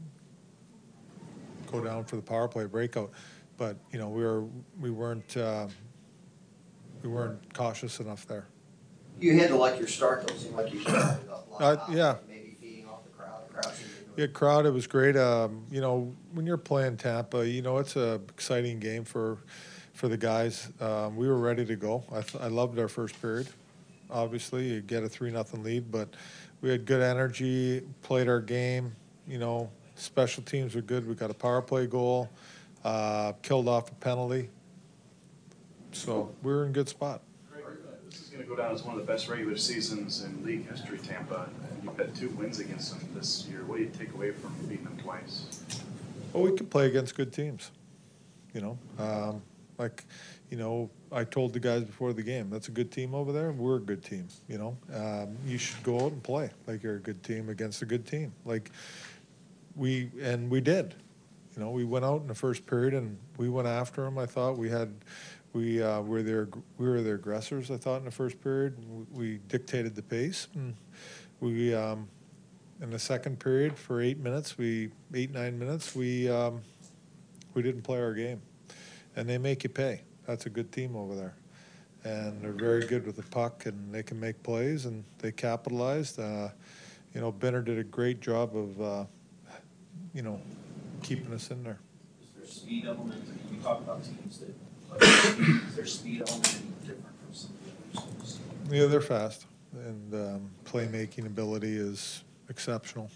go 1.67 1.84
down 1.84 2.06
for 2.06 2.15
the 2.15 2.21
power 2.21 2.47
play 2.47 2.65
breakout. 2.65 3.12
But 3.58 3.77
you 3.91 3.99
know 3.99 4.10
we 4.10 4.23
were 4.23 4.45
we 4.80 4.91
weren't 4.91 5.36
uh, 5.38 5.67
we 7.03 7.10
weren't 7.10 7.53
cautious 7.53 7.99
enough 7.99 8.25
there. 8.27 8.47
You 9.19 9.39
had 9.39 9.49
to 9.49 9.56
like 9.56 9.80
your 9.80 9.88
start 9.88 10.27
though, 10.27 10.34
it 10.34 10.39
seemed 10.39 10.56
like 10.56 10.71
you 10.71 10.82
started 10.82 11.30
up. 11.30 11.47
Uh, 11.60 11.77
yeah. 11.89 12.15
Maybe 12.27 12.56
feeding 12.62 12.88
off 12.88 13.03
the 13.03 13.10
crowd, 13.10 13.47
the 13.47 13.53
crowd 13.53 13.73
seemed 13.73 13.89
to 13.89 13.95
do 14.15 14.23
it. 14.23 14.27
Yeah, 14.27 14.27
crowd. 14.27 14.65
It 14.67 14.71
was 14.73 14.86
great. 14.86 15.17
Um, 15.17 15.65
you 15.71 15.82
know, 15.82 16.13
when 16.34 16.45
you're 16.45 16.58
playing 16.58 16.97
Tampa, 16.97 17.47
you 17.47 17.63
know 17.63 17.80
it's 17.80 17.95
a 17.95 18.21
exciting 18.30 18.80
game 18.80 19.03
for 19.03 19.39
for 19.93 20.08
the 20.08 20.17
guys. 20.17 20.69
Um, 20.80 21.15
we 21.15 21.27
were 21.27 21.39
ready 21.39 21.65
to 21.65 21.75
go. 21.75 22.03
I, 22.12 22.21
th- 22.21 22.43
I 22.43 22.47
loved 22.47 22.77
our 22.77 22.88
first 22.88 23.19
period. 23.19 23.47
Obviously, 24.12 24.69
you 24.69 24.82
get 24.82 25.03
a 25.03 25.10
three 25.10 25.32
nothing 25.32 25.63
lead, 25.63 25.91
but 25.91 26.10
we 26.62 26.69
had 26.69 26.86
good 26.86 27.01
energy. 27.01 27.82
Played 28.03 28.27
our 28.27 28.39
game. 28.39 28.95
You 29.27 29.39
know, 29.39 29.69
special 29.97 30.43
teams 30.43 30.75
were 30.75 30.81
good. 30.81 31.07
We 31.07 31.15
got 31.15 31.31
a 31.31 31.33
power 31.33 31.62
play 31.62 31.88
goal. 31.88 32.29
Uh, 32.83 33.33
killed 33.41 33.67
off 33.67 33.91
a 33.91 33.95
penalty. 33.95 34.49
So 35.91 36.33
we 36.43 36.53
were 36.53 36.65
in 36.65 36.71
good 36.71 36.88
spot. 36.88 37.21
This 38.10 38.21
is 38.21 38.29
gonna 38.29 38.45
go 38.45 38.55
down 38.55 38.73
as 38.73 38.83
one 38.83 38.97
of 38.97 39.05
the 39.05 39.12
best 39.12 39.27
regular 39.27 39.57
seasons 39.57 40.23
in 40.23 40.43
league 40.45 40.69
history, 40.69 40.97
Tampa, 40.97 41.49
and 41.69 41.83
you've 41.83 41.97
had 41.97 42.15
two 42.15 42.29
wins 42.29 42.60
against 42.60 42.97
them 42.97 43.10
this 43.13 43.45
year. 43.49 43.65
What 43.65 43.77
do 43.77 43.83
you 43.83 43.91
take 43.97 44.13
away 44.13 44.31
from 44.31 44.53
beating 44.67 44.86
them 44.86 44.97
twice? 44.97 45.63
Well, 46.31 46.43
we 46.43 46.55
can 46.55 46.67
play 46.67 46.88
against 46.88 47.15
good 47.15 47.33
teams. 47.33 47.71
You 48.53 48.62
know, 48.62 48.77
um, 48.97 49.41
like, 49.77 50.05
you 50.49 50.57
know, 50.57 50.89
I 51.12 51.25
told 51.25 51.53
the 51.53 51.60
guys 51.60 51.83
before 51.83 52.13
the 52.13 52.23
game, 52.23 52.49
that's 52.49 52.69
a 52.69 52.71
good 52.71 52.91
team 52.91 53.13
over 53.13 53.31
there. 53.31 53.51
We're 53.51 53.77
a 53.77 53.81
good 53.81 54.03
team. 54.03 54.27
You 54.47 54.57
know, 54.57 54.77
um, 54.93 55.36
you 55.45 55.57
should 55.57 55.83
go 55.83 56.05
out 56.05 56.13
and 56.13 56.23
play 56.23 56.49
like 56.65 56.83
you're 56.83 56.95
a 56.95 56.99
good 56.99 57.21
team 57.23 57.49
against 57.49 57.81
a 57.81 57.86
good 57.86 58.07
team. 58.07 58.31
Like 58.45 58.71
we 59.78 60.10
and 60.22 60.50
we 60.50 60.62
did. 60.62 60.96
You 61.56 61.63
know, 61.63 61.72
we 61.72 61.86
went 61.86 62.06
out 62.06 62.22
in 62.22 62.28
the 62.28 62.36
first 62.36 62.66
period 62.66 62.94
and 62.94 63.18
we 63.38 63.50
went 63.50 63.68
after 63.68 64.04
them. 64.04 64.18
I 64.18 64.26
thought 64.26 64.58
we 64.58 64.70
had, 64.70 64.94
we 65.54 65.82
uh, 65.82 66.02
were 66.02 66.22
their 66.22 66.50
we 66.78 66.88
were 66.88 67.02
their 67.02 67.16
aggressors. 67.16 67.72
I 67.72 67.78
thought 67.78 67.98
in 67.98 68.06
the 68.06 68.12
first 68.12 68.42
period 68.42 68.78
we, 68.90 69.06
we 69.12 69.38
dictated 69.48 69.96
the 69.96 70.04
pace 70.04 70.48
and 70.54 70.76
we. 71.40 71.74
Um, 71.74 72.10
in 72.82 72.92
the 72.92 73.00
second 73.00 73.40
period 73.40 73.78
for 73.78 74.02
eight 74.02 74.20
minutes, 74.20 74.58
we 74.58 74.92
eight 75.13 75.32
nine 75.32 75.58
minutes, 75.58 75.96
we 75.96 76.30
um, 76.30 76.62
we 77.54 77.62
didn't 77.62 77.82
play 77.82 78.00
our 78.00 78.13
game, 78.13 78.42
and 79.16 79.28
they 79.28 79.38
make 79.38 79.63
you 79.63 79.70
pay. 79.70 80.02
That's 80.28 80.46
a 80.46 80.50
good 80.50 80.72
team 80.72 80.96
over 80.96 81.16
there, 81.16 81.36
and 82.04 82.42
they're 82.42 82.52
very 82.52 82.86
good 82.86 83.06
with 83.06 83.16
the 83.16 83.24
puck, 83.24 83.66
and 83.66 83.94
they 83.94 84.04
can 84.04 84.20
make 84.20 84.42
plays, 84.44 84.86
and 84.86 85.04
they 85.20 85.32
capitalized. 85.32 86.20
Uh, 86.20 86.50
you 87.13 87.22
know, 87.22 87.32
Benner 87.32 87.62
did 87.62 87.80
a 87.80 87.84
great 87.84 88.22
job 88.22 88.56
of, 88.56 88.82
uh, 88.82 89.06
you 90.13 90.21
know, 90.21 90.41
keeping 91.03 91.33
us 91.33 91.51
in 91.51 91.63
there. 91.63 91.79
Is 92.21 92.27
there 92.36 92.45
speed 92.47 92.86
element, 92.86 93.23
you 93.51 93.60
talk 93.62 93.79
about 93.79 94.03
teams 94.03 94.39
that, 94.39 94.53
like, 94.89 95.01
is 95.67 95.75
there 95.75 95.86
speed 95.86 96.23
element 96.27 96.55
any 96.55 96.88
different 96.88 97.15
from 97.23 97.33
some 97.33 97.51
of 97.51 97.93
the 97.93 97.99
other 97.99 98.07
teams? 98.07 98.39
Yeah, 98.71 98.86
they're 98.88 99.01
fast, 99.01 99.45
and 99.73 100.13
um, 100.13 100.51
playmaking 100.65 101.25
ability 101.25 101.75
is 101.77 102.23
exceptional. 102.49 103.10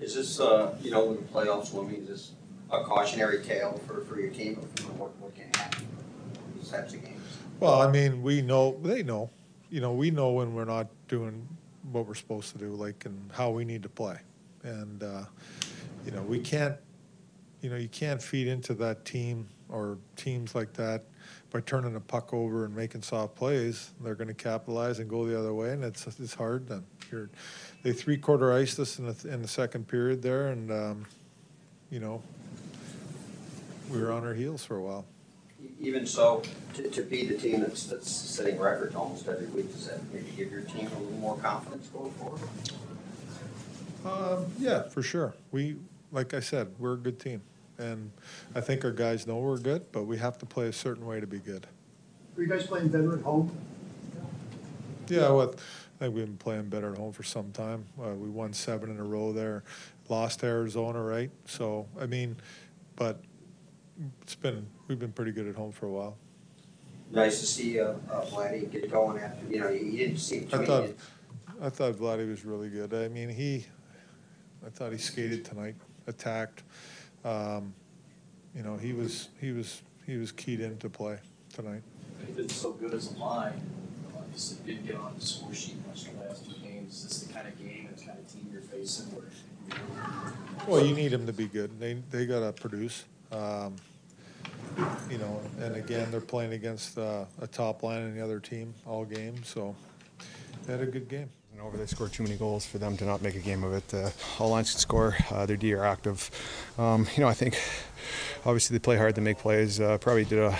Is 0.00 0.14
this, 0.14 0.40
uh, 0.40 0.74
you 0.82 0.90
know, 0.90 1.10
in 1.12 1.16
the 1.16 1.22
playoffs, 1.22 1.68
swimming, 1.68 2.02
is 2.02 2.08
this 2.08 2.30
a 2.70 2.82
cautionary 2.84 3.42
tale 3.42 3.80
for, 3.86 4.02
for 4.02 4.20
your 4.20 4.30
team 4.30 4.58
of 4.58 4.80
you 4.80 4.88
know, 4.88 4.94
what, 4.94 5.16
what 5.18 5.34
can 5.34 5.46
happen 5.54 5.86
in 6.34 6.58
these 6.60 6.70
types 6.70 6.92
of 6.92 7.02
games? 7.02 7.22
Well, 7.60 7.80
I 7.80 7.90
mean, 7.90 8.22
we 8.22 8.42
know, 8.42 8.76
they 8.82 9.02
know, 9.02 9.30
you 9.70 9.80
know, 9.80 9.92
we 9.92 10.10
know 10.10 10.30
when 10.30 10.54
we're 10.54 10.66
not 10.66 10.88
doing 11.08 11.48
what 11.90 12.06
we're 12.06 12.14
supposed 12.14 12.52
to 12.52 12.58
do, 12.58 12.74
like, 12.74 13.06
and 13.06 13.30
how 13.32 13.50
we 13.50 13.64
need 13.64 13.82
to 13.84 13.88
play. 13.88 14.18
And, 14.62 15.02
uh, 15.02 15.24
you 16.04 16.12
know, 16.12 16.22
we 16.22 16.38
can't, 16.38 16.76
you 17.60 17.70
know, 17.70 17.76
you 17.76 17.88
can't 17.88 18.22
feed 18.22 18.48
into 18.48 18.74
that 18.74 19.04
team 19.04 19.48
or 19.68 19.98
teams 20.16 20.54
like 20.54 20.72
that 20.74 21.04
by 21.50 21.60
turning 21.60 21.94
the 21.94 22.00
puck 22.00 22.32
over 22.34 22.64
and 22.64 22.74
making 22.74 23.02
soft 23.02 23.34
plays. 23.34 23.90
They're 24.02 24.14
going 24.14 24.28
to 24.28 24.34
capitalize 24.34 24.98
and 24.98 25.08
go 25.08 25.26
the 25.26 25.38
other 25.38 25.54
way, 25.54 25.72
and 25.72 25.84
it's 25.84 26.06
it's 26.06 26.34
hard. 26.34 26.68
Then 26.68 26.84
You're, 27.10 27.30
they 27.82 27.92
three 27.92 28.16
quarter 28.16 28.52
iced 28.52 28.78
us 28.78 28.98
in 28.98 29.06
the 29.06 29.28
in 29.28 29.42
the 29.42 29.48
second 29.48 29.88
period 29.88 30.22
there, 30.22 30.48
and 30.48 30.70
um, 30.70 31.06
you 31.90 32.00
know, 32.00 32.22
we 33.90 34.00
were 34.00 34.12
on 34.12 34.24
our 34.24 34.34
heels 34.34 34.64
for 34.64 34.76
a 34.76 34.82
while. 34.82 35.04
Even 35.80 36.06
so, 36.06 36.42
to, 36.74 36.88
to 36.90 37.02
be 37.02 37.26
the 37.26 37.36
team 37.36 37.60
that's, 37.60 37.84
that's 37.84 38.10
setting 38.10 38.58
records 38.58 38.94
almost 38.94 39.28
every 39.28 39.46
week, 39.46 39.70
does 39.72 39.88
that 39.88 40.00
maybe 40.12 40.30
give 40.36 40.50
your 40.50 40.62
team 40.62 40.86
a 40.86 40.98
little 40.98 41.18
more 41.18 41.36
confidence 41.38 41.88
going 41.88 42.12
forward? 42.12 42.40
Um, 44.06 44.46
yeah, 44.58 44.82
for 44.82 45.02
sure. 45.02 45.34
We, 45.50 45.76
like 46.12 46.34
I 46.34 46.40
said, 46.40 46.74
we're 46.78 46.94
a 46.94 46.98
good 46.98 47.18
team. 47.18 47.42
And 47.78 48.10
I 48.54 48.60
think 48.60 48.84
our 48.84 48.90
guys 48.90 49.26
know 49.26 49.36
we're 49.36 49.58
good, 49.58 49.90
but 49.92 50.04
we 50.04 50.16
have 50.18 50.38
to 50.38 50.46
play 50.46 50.68
a 50.68 50.72
certain 50.72 51.04
way 51.04 51.20
to 51.20 51.26
be 51.26 51.38
good. 51.38 51.66
Are 52.36 52.42
you 52.42 52.48
guys 52.48 52.66
playing 52.66 52.88
better 52.88 53.14
at 53.16 53.22
home? 53.22 53.54
Yeah, 55.08 55.28
well, 55.30 55.54
I 55.96 56.04
think 56.04 56.14
we've 56.14 56.24
been 56.24 56.36
playing 56.36 56.68
better 56.68 56.92
at 56.92 56.98
home 56.98 57.12
for 57.12 57.22
some 57.22 57.52
time. 57.52 57.84
Uh, 58.00 58.10
we 58.10 58.28
won 58.28 58.52
seven 58.52 58.90
in 58.90 58.98
a 58.98 59.04
row 59.04 59.32
there, 59.32 59.62
lost 60.08 60.40
to 60.40 60.46
Arizona, 60.46 61.02
right? 61.02 61.30
So, 61.44 61.86
I 62.00 62.06
mean, 62.06 62.36
but 62.96 63.20
it's 64.22 64.34
been, 64.34 64.66
we've 64.88 64.98
been 64.98 65.12
pretty 65.12 65.32
good 65.32 65.46
at 65.46 65.54
home 65.54 65.72
for 65.72 65.86
a 65.86 65.90
while. 65.90 66.16
Nice 67.10 67.40
to 67.40 67.46
see, 67.46 67.78
uh, 67.78 67.94
uh, 68.10 68.24
Vladdy 68.26 68.70
get 68.70 68.90
going 68.90 69.22
after, 69.22 69.46
you 69.46 69.60
know, 69.60 69.68
you 69.68 69.84
you 69.84 69.98
didn't 69.98 70.18
seem 70.18 70.48
to 70.48 70.56
I 70.56 70.64
thought, 70.64 70.90
I 71.62 71.68
thought 71.68 71.94
Vladdy 71.94 72.28
was 72.28 72.44
really 72.44 72.68
good. 72.68 72.92
I 72.92 73.08
mean, 73.08 73.28
he, 73.28 73.64
I 74.64 74.70
thought 74.70 74.92
he 74.92 74.98
skated 74.98 75.44
tonight, 75.44 75.74
attacked. 76.06 76.62
Um, 77.24 77.74
you 78.54 78.62
know, 78.62 78.76
he 78.76 78.92
was, 78.92 79.28
he 79.40 79.52
was, 79.52 79.82
he 80.06 80.16
was 80.16 80.32
keyed 80.32 80.60
into 80.60 80.88
play 80.88 81.18
tonight. 81.52 81.82
They've 82.34 82.50
so 82.50 82.72
good 82.72 82.94
as 82.94 83.12
a 83.12 83.18
line, 83.18 83.60
obviously 84.16 84.58
didn't 84.66 84.86
get 84.86 84.96
on 84.96 85.14
the 85.18 85.24
score 85.24 85.52
sheet 85.52 85.76
much 85.86 86.04
the 86.04 86.26
last 86.26 86.44
two 86.44 86.58
games. 86.66 86.94
Is 86.94 87.02
this 87.04 87.18
the 87.22 87.32
kind 87.32 87.48
of 87.48 87.58
game 87.58 87.86
and 87.88 87.96
the 87.96 88.04
kind 88.04 88.18
of 88.18 88.32
team 88.32 88.48
you're 88.52 88.62
facing 88.62 89.06
where 89.06 89.24
Well, 90.66 90.84
you 90.84 90.94
need 90.94 91.08
them 91.08 91.26
to 91.26 91.32
be 91.32 91.46
good. 91.46 91.78
They, 91.78 91.94
they 92.10 92.26
gotta 92.26 92.52
produce. 92.52 93.04
Um, 93.32 93.76
you 95.10 95.18
know, 95.18 95.40
and 95.60 95.76
again, 95.76 96.10
they're 96.10 96.20
playing 96.20 96.52
against, 96.52 96.98
uh, 96.98 97.24
a 97.40 97.46
top 97.46 97.82
line 97.82 98.02
and 98.02 98.16
the 98.16 98.22
other 98.22 98.40
team 98.40 98.74
all 98.86 99.04
game, 99.04 99.42
so 99.44 99.74
they 100.66 100.72
had 100.72 100.82
a 100.82 100.86
good 100.86 101.08
game. 101.08 101.30
And 101.56 101.64
over, 101.64 101.78
they 101.78 101.86
scored 101.86 102.12
too 102.12 102.22
many 102.22 102.36
goals 102.36 102.66
for 102.66 102.76
them 102.76 102.98
to 102.98 103.06
not 103.06 103.22
make 103.22 103.34
a 103.34 103.38
game 103.38 103.64
of 103.64 103.72
it. 103.72 103.94
Uh, 103.94 104.10
all 104.38 104.50
lines 104.50 104.72
can 104.72 104.78
score. 104.78 105.16
Uh, 105.30 105.46
their 105.46 105.56
D 105.56 105.72
are 105.72 105.86
active. 105.86 106.30
Um, 106.76 107.06
you 107.16 107.22
know, 107.22 107.28
I 107.28 107.32
think 107.32 107.58
obviously 108.44 108.76
they 108.76 108.82
play 108.82 108.98
hard. 108.98 109.14
They 109.14 109.22
make 109.22 109.38
plays. 109.38 109.80
Uh, 109.80 109.96
probably 109.96 110.26
did 110.26 110.38
a 110.38 110.58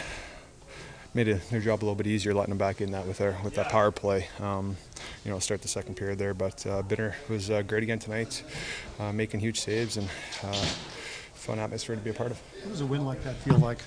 made 1.13 1.29
a, 1.29 1.35
their 1.51 1.61
job 1.61 1.81
a 1.81 1.85
little 1.85 1.97
bit 1.97 2.07
easier 2.07 2.33
letting 2.33 2.49
them 2.49 2.57
back 2.57 2.81
in 2.81 2.93
that 2.93 3.07
with 3.07 3.19
their 3.19 3.37
with 3.45 3.57
that 3.57 3.69
power 3.69 3.91
play. 3.91 4.27
Um, 4.41 4.79
you 5.23 5.31
know, 5.31 5.39
start 5.39 5.61
the 5.61 5.69
second 5.69 5.97
period 5.97 6.19
there. 6.19 6.33
But 6.33 6.67
uh, 6.67 6.83
Binner 6.83 7.13
was 7.29 7.51
uh, 7.51 7.61
great 7.61 7.83
again 7.83 7.99
tonight, 7.99 8.43
uh, 8.99 9.13
making 9.13 9.41
huge 9.41 9.61
saves 9.61 9.99
and 9.99 10.09
uh, 10.43 10.65
fun 11.35 11.59
atmosphere 11.59 11.97
to 11.97 12.01
be 12.01 12.09
a 12.09 12.15
part 12.15 12.31
of. 12.31 12.41
What 12.63 12.71
does 12.71 12.81
a 12.81 12.87
win 12.87 13.05
like 13.05 13.23
that 13.23 13.37
feel 13.37 13.59
like? 13.59 13.81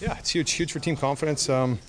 Yeah, 0.00 0.16
it's 0.16 0.30
huge, 0.30 0.52
huge 0.52 0.72
for 0.72 0.78
team 0.78 0.96
confidence. 0.96 1.48
Um, 1.48 1.80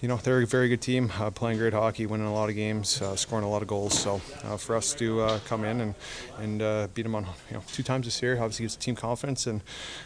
you 0.00 0.08
know, 0.08 0.16
they're 0.16 0.42
a 0.42 0.46
very 0.46 0.68
good 0.68 0.80
team, 0.82 1.10
uh, 1.20 1.30
playing 1.30 1.58
great 1.58 1.72
hockey, 1.72 2.04
winning 2.04 2.26
a 2.26 2.34
lot 2.34 2.48
of 2.48 2.56
games, 2.56 3.00
uh, 3.00 3.14
scoring 3.14 3.44
a 3.44 3.48
lot 3.48 3.62
of 3.62 3.68
goals. 3.68 3.96
So 3.96 4.20
uh, 4.42 4.56
for 4.56 4.74
us 4.74 4.92
to 4.94 5.20
uh, 5.20 5.38
come 5.46 5.64
in 5.64 5.80
and 5.80 5.94
and 6.38 6.60
uh, 6.60 6.88
beat 6.94 7.04
them 7.04 7.14
on 7.14 7.24
you 7.48 7.56
know 7.56 7.62
two 7.72 7.84
times 7.84 8.06
this 8.06 8.20
year, 8.20 8.34
obviously 8.34 8.64
gives 8.64 8.76
the 8.76 8.82
team 8.82 8.96
confidence, 8.96 9.46
and, 9.46 9.62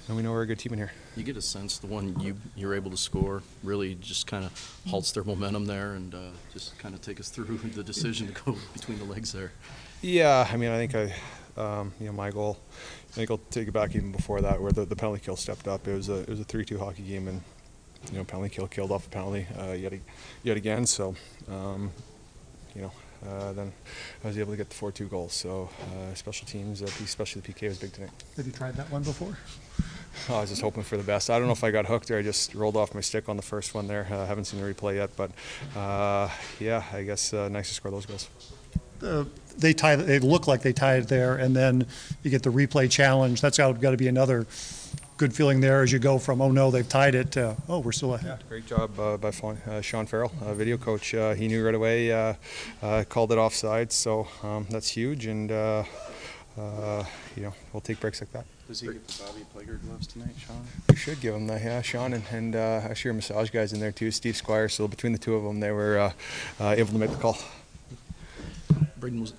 and 0.07 0.17
we 0.17 0.23
know 0.23 0.31
we're 0.31 0.43
a 0.43 0.47
good 0.47 0.59
team 0.59 0.75
in 0.75 0.79
here. 0.79 0.93
You 1.17 1.23
get 1.23 1.39
a 1.39 1.43
sense 1.43 1.79
the 1.79 1.87
one 1.87 2.21
you 2.21 2.37
you're 2.55 2.75
able 2.75 2.91
to 2.91 2.99
score 2.99 3.43
really 3.65 3.95
just 3.95 4.27
kind 4.27 4.45
of 4.45 4.81
halts 4.87 5.13
their 5.13 5.25
momentum 5.25 5.65
there, 5.65 5.95
and 5.95 6.15
uh, 6.15 6.19
just 6.53 6.79
kind 6.79 6.95
of 6.95 7.01
take 7.01 7.19
us 7.19 7.31
through 7.31 7.57
the 7.75 7.83
decision 7.83 8.27
to 8.27 8.43
go 8.45 8.57
between 8.75 8.99
the 8.99 9.05
legs 9.05 9.33
there. 9.33 9.53
Yeah, 10.03 10.47
I 10.49 10.57
mean, 10.59 10.71
I 10.71 10.77
think 10.77 10.95
I, 10.95 11.15
um, 11.59 11.92
you 12.01 12.07
know, 12.07 12.12
my 12.12 12.31
goal. 12.31 12.59
I 13.11 13.12
think 13.12 13.31
I'll 13.31 13.40
take 13.51 13.68
it 13.68 13.73
back 13.73 13.94
even 13.94 14.12
before 14.12 14.40
that, 14.40 14.61
where 14.61 14.73
the, 14.73 14.85
the 14.85 14.97
penalty 14.97 15.21
kill 15.25 15.37
stepped 15.37 15.68
up. 15.68 15.87
It 15.88 15.94
was 15.94 16.09
a 16.09 16.21
it 16.21 16.29
was 16.29 16.40
a 16.40 16.44
three-two 16.44 16.79
hockey 16.79 17.03
game, 17.03 17.29
and 17.29 17.40
you 18.11 18.18
know, 18.18 18.25
penalty 18.25 18.51
kill 18.55 18.68
killed 18.68 18.92
off 18.92 19.07
a 19.07 19.11
penalty 19.11 19.47
uh, 19.59 19.73
yet 19.73 19.92
yet 20.42 20.57
again. 20.57 20.87
So, 20.87 21.14
um, 21.51 21.90
you 22.75 22.83
know, 22.83 22.92
uh, 23.27 23.53
then 23.53 23.73
I 24.25 24.29
was 24.29 24.38
able 24.38 24.53
to 24.53 24.57
get 24.57 24.68
the 24.68 24.77
four-two 24.77 25.07
goals. 25.07 25.33
So, 25.33 25.68
uh, 25.81 26.14
special 26.14 26.47
teams, 26.47 26.83
uh, 26.83 26.87
especially 27.05 27.42
the 27.42 27.53
PK, 27.53 27.68
was 27.68 27.79
big 27.79 27.92
tonight. 27.92 28.11
Have 28.37 28.47
you 28.47 28.53
tried 28.53 28.77
that 28.77 28.90
one 28.90 29.03
before? 29.03 29.37
I 30.29 30.40
was 30.40 30.51
just 30.51 30.62
hoping 30.62 30.83
for 30.83 30.97
the 30.97 31.03
best. 31.03 31.31
I 31.31 31.38
don't 31.38 31.47
know 31.47 31.53
if 31.53 31.64
I 31.64 31.71
got 31.71 31.87
hooked 31.87 32.11
or 32.11 32.18
I 32.18 32.23
just 32.23 32.55
rolled 32.55 32.77
off 32.77 32.94
my 32.94 33.01
stick 33.01 33.29
on 33.29 33.37
the 33.37 33.42
first 33.42 33.75
one 33.75 33.87
there. 33.87 34.07
I 34.11 34.14
uh, 34.14 34.27
haven't 34.27 34.44
seen 34.44 34.61
the 34.61 34.75
replay 34.75 34.97
yet, 34.97 35.11
but 35.16 35.31
uh, 35.77 36.29
yeah, 36.59 36.83
I 36.92 37.03
guess 37.03 37.33
uh, 37.33 37.49
nice 37.49 37.68
to 37.68 37.75
score 37.75 37.90
those 37.90 38.07
goals. 38.07 38.29
uh, 39.03 39.25
they 39.59 39.73
tie. 39.73 39.97
They 39.97 40.18
look 40.18 40.47
like 40.47 40.62
they 40.62 40.73
tied 40.73 41.03
it 41.03 41.09
there, 41.09 41.37
and 41.37 41.55
then 41.55 41.87
you 42.23 42.31
get 42.31 42.42
the 42.42 42.51
replay 42.51 42.90
challenge. 42.90 43.40
That's 43.40 43.59
got, 43.59 43.81
got 43.81 43.90
to 43.90 43.97
be 43.97 44.09
another 44.09 44.47
good 45.18 45.35
feeling 45.35 45.61
there 45.61 45.83
as 45.83 45.90
you 45.90 45.99
go 45.99 46.16
from 46.16 46.40
oh 46.40 46.53
no 46.53 46.71
they've 46.71 46.88
tied 46.88 47.16
it 47.16 47.33
to 47.33 47.57
oh 47.68 47.81
we're 47.81 47.90
still 47.90 48.14
ahead. 48.14 48.42
Great 48.49 48.66
job 48.66 48.97
uh, 49.01 49.16
by 49.16 49.31
uh, 49.31 49.81
Sean 49.81 50.07
Farrell, 50.07 50.31
uh, 50.40 50.55
video 50.55 50.77
coach. 50.77 51.12
Uh, 51.12 51.35
he 51.35 51.49
knew 51.49 51.64
right 51.64 51.75
away, 51.75 52.12
uh, 52.12 52.35
uh, 52.83 53.05
called 53.09 53.33
it 53.33 53.38
offside, 53.38 53.90
so 53.90 54.29
um, 54.44 54.66
that's 54.71 54.88
huge, 54.88 55.27
and 55.27 55.51
uh, 55.51 55.83
uh, 56.57 57.05
you 57.37 57.42
know 57.42 57.53
we'll 57.73 57.81
take 57.81 57.99
breaks 57.99 58.21
like 58.21 58.31
that. 58.33 58.44
Does 58.68 58.81
he 58.81 58.88
get 58.88 59.09
the 59.09 59.23
Bobby 59.23 59.47
Plager 59.55 59.81
gloves 59.81 60.07
tonight, 60.07 60.35
Sean? 60.37 60.62
We 60.90 60.97
should 60.97 61.21
give 61.21 61.35
him 61.35 61.47
that, 61.47 61.62
yeah. 61.62 61.81
Sean 61.81 62.12
and, 62.12 62.23
and 62.31 62.55
uh, 62.55 62.83
actually 62.85 63.11
our 63.11 63.14
massage 63.14 63.49
guys 63.49 63.73
in 63.73 63.81
there 63.81 63.92
too, 63.92 64.11
Steve 64.11 64.37
Squire. 64.37 64.68
So 64.68 64.87
between 64.87 65.12
the 65.12 65.18
two 65.18 65.35
of 65.35 65.42
them, 65.42 65.59
they 65.61 65.71
were 65.71 65.99
uh, 65.99 66.12
uh, 66.61 66.75
able 66.77 66.92
to 66.92 66.99
make 66.99 67.11
the 67.11 67.16
call. 67.16 67.38
Brayden, 69.01 69.21
was, 69.21 69.35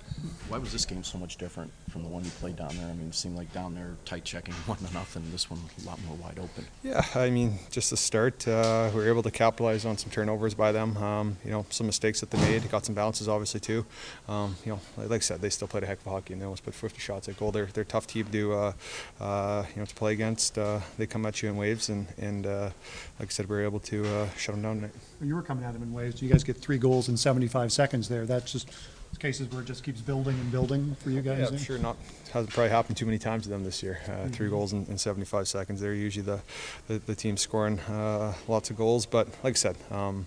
why 0.48 0.58
was 0.58 0.72
this 0.72 0.84
game 0.84 1.04
so 1.04 1.18
much 1.18 1.36
different 1.36 1.70
from 1.90 2.02
the 2.02 2.08
one 2.08 2.24
you 2.24 2.30
played 2.32 2.56
down 2.56 2.76
there? 2.76 2.86
I 2.86 2.92
mean, 2.92 3.08
it 3.08 3.14
seemed 3.14 3.36
like 3.36 3.52
down 3.52 3.74
there 3.74 3.96
tight 4.04 4.24
checking 4.24 4.54
one 4.66 4.78
to 4.78 4.92
nothing. 4.92 5.24
This 5.30 5.50
one 5.50 5.60
a 5.82 5.86
lot 5.86 5.98
more 6.06 6.16
wide 6.16 6.38
open. 6.38 6.66
Yeah, 6.82 7.04
I 7.14 7.30
mean, 7.30 7.58
just 7.70 7.90
the 7.90 7.96
start, 7.96 8.46
uh, 8.48 8.90
we 8.92 9.00
were 9.00 9.08
able 9.08 9.22
to 9.22 9.30
capitalize 9.30 9.84
on 9.84 9.98
some 9.98 10.10
turnovers 10.10 10.54
by 10.54 10.72
them. 10.72 10.96
Um, 10.96 11.36
you 11.44 11.50
know, 11.50 11.66
some 11.70 11.86
mistakes 11.86 12.20
that 12.20 12.30
they 12.30 12.38
made. 12.38 12.68
Got 12.70 12.86
some 12.86 12.94
bounces, 12.94 13.28
obviously, 13.28 13.60
too. 13.60 13.84
Um, 14.28 14.56
you 14.64 14.72
know, 14.72 14.80
like, 14.96 15.10
like 15.10 15.18
I 15.18 15.20
said, 15.20 15.40
they 15.40 15.50
still 15.50 15.68
played 15.68 15.82
a 15.82 15.86
heck 15.86 16.00
of 16.00 16.06
a 16.06 16.10
hockey, 16.10 16.32
and 16.32 16.42
they 16.42 16.46
almost 16.46 16.64
put 16.64 16.74
50 16.74 16.98
shots 16.98 17.28
at 17.28 17.36
goal. 17.36 17.52
They're 17.52 17.66
they're 17.66 17.82
a 17.82 17.86
tough 17.86 18.06
team 18.06 18.26
to 18.26 18.52
uh, 18.52 18.72
uh, 19.20 19.64
you 19.74 19.80
know 19.80 19.86
to 19.86 19.94
play 19.94 20.12
against. 20.12 20.58
Uh, 20.58 20.80
they 20.98 21.06
come 21.06 21.26
at 21.26 21.42
you 21.42 21.48
in 21.48 21.56
waves, 21.56 21.88
and 21.88 22.06
and 22.18 22.46
uh, 22.46 22.70
like 23.18 23.28
I 23.28 23.30
said, 23.30 23.48
we 23.48 23.56
were 23.56 23.64
able 23.64 23.80
to 23.80 24.06
uh, 24.06 24.28
shut 24.36 24.54
them 24.54 24.62
down 24.62 24.76
tonight. 24.76 24.92
You 25.20 25.34
were 25.34 25.42
coming 25.42 25.64
at 25.64 25.72
them 25.72 25.82
in 25.82 25.92
waves, 25.92 26.22
you 26.22 26.28
guys 26.28 26.44
get 26.44 26.56
three 26.56 26.78
goals 26.78 27.08
in 27.08 27.16
75 27.16 27.72
seconds 27.72 28.08
there. 28.08 28.26
That's 28.26 28.52
just 28.52 28.70
cases 29.18 29.50
where 29.50 29.62
it 29.62 29.66
just 29.66 29.84
keeps 29.84 30.00
building 30.00 30.34
and 30.38 30.50
building 30.50 30.96
for 31.00 31.10
you 31.10 31.20
guys. 31.20 31.50
Yeah, 31.50 31.56
eh? 31.56 31.58
sure. 31.58 31.78
Not 31.78 31.96
hasn't 32.32 32.52
probably 32.54 32.70
happened 32.70 32.96
too 32.96 33.06
many 33.06 33.18
times 33.18 33.42
to 33.44 33.48
them 33.48 33.64
this 33.64 33.82
year. 33.82 34.00
Uh, 34.06 34.28
Three 34.28 34.46
Mhm. 34.46 34.50
goals 34.50 34.72
in, 34.72 34.86
in 34.86 34.96
75 34.98 35.48
seconds. 35.48 35.80
They're 35.80 35.94
usually 35.94 36.24
the 36.24 36.40
the, 36.88 36.98
the 37.00 37.14
team 37.14 37.36
scoring 37.36 37.80
uh, 37.80 38.34
lots 38.48 38.70
of 38.70 38.76
goals. 38.76 39.06
But 39.06 39.28
like 39.44 39.54
I 39.54 39.56
said, 39.58 39.76
um, 39.90 40.26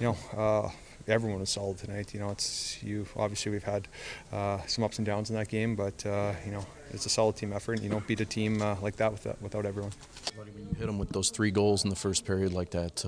you 0.00 0.06
know. 0.08 0.16
Uh, 0.36 0.70
Everyone 1.08 1.40
was 1.40 1.50
solid 1.50 1.78
tonight. 1.78 2.14
You 2.14 2.20
know, 2.20 2.30
it's 2.30 2.80
you. 2.80 3.08
Obviously, 3.16 3.50
we've 3.50 3.64
had 3.64 3.88
uh, 4.32 4.60
some 4.68 4.84
ups 4.84 4.98
and 4.98 5.04
downs 5.04 5.30
in 5.30 5.36
that 5.36 5.48
game, 5.48 5.74
but 5.74 6.06
uh, 6.06 6.32
you 6.46 6.52
know, 6.52 6.64
it's 6.92 7.04
a 7.06 7.08
solid 7.08 7.34
team 7.34 7.52
effort. 7.52 7.82
You 7.82 7.88
don't 7.90 8.06
beat 8.06 8.20
a 8.20 8.24
team 8.24 8.62
uh, 8.62 8.76
like 8.80 8.94
that 8.98 9.10
without, 9.10 9.42
without 9.42 9.66
everyone. 9.66 9.90
When 10.36 10.46
you 10.46 10.76
hit 10.78 10.86
them 10.86 11.00
with 11.00 11.08
those 11.08 11.30
three 11.30 11.50
goals 11.50 11.82
in 11.82 11.90
the 11.90 11.96
first 11.96 12.24
period 12.24 12.52
like 12.52 12.70
that, 12.70 13.04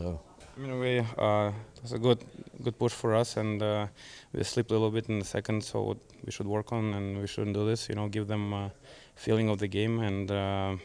In 0.56 0.70
a 0.70 0.78
way, 0.78 0.98
uh, 1.18 1.50
it 1.76 1.82
was 1.82 1.92
a 1.92 1.98
good 1.98 2.24
good 2.62 2.78
push 2.78 2.92
for 2.92 3.14
us, 3.14 3.36
and 3.36 3.60
uh, 3.60 3.88
we 4.32 4.44
slipped 4.44 4.70
a 4.70 4.74
little 4.74 4.90
bit 4.90 5.08
in 5.08 5.18
the 5.18 5.24
second, 5.24 5.64
so 5.64 5.96
we 6.24 6.30
should 6.30 6.46
work 6.46 6.72
on, 6.72 6.94
and 6.94 7.20
we 7.20 7.26
shouldn't 7.26 7.54
do 7.54 7.66
this. 7.66 7.88
You 7.88 7.96
know, 7.96 8.08
give 8.08 8.28
them 8.28 8.52
a 8.52 8.70
feeling 9.16 9.48
of 9.48 9.58
the 9.58 9.66
game, 9.66 9.98
and 9.98 10.30
uh, 10.30 10.76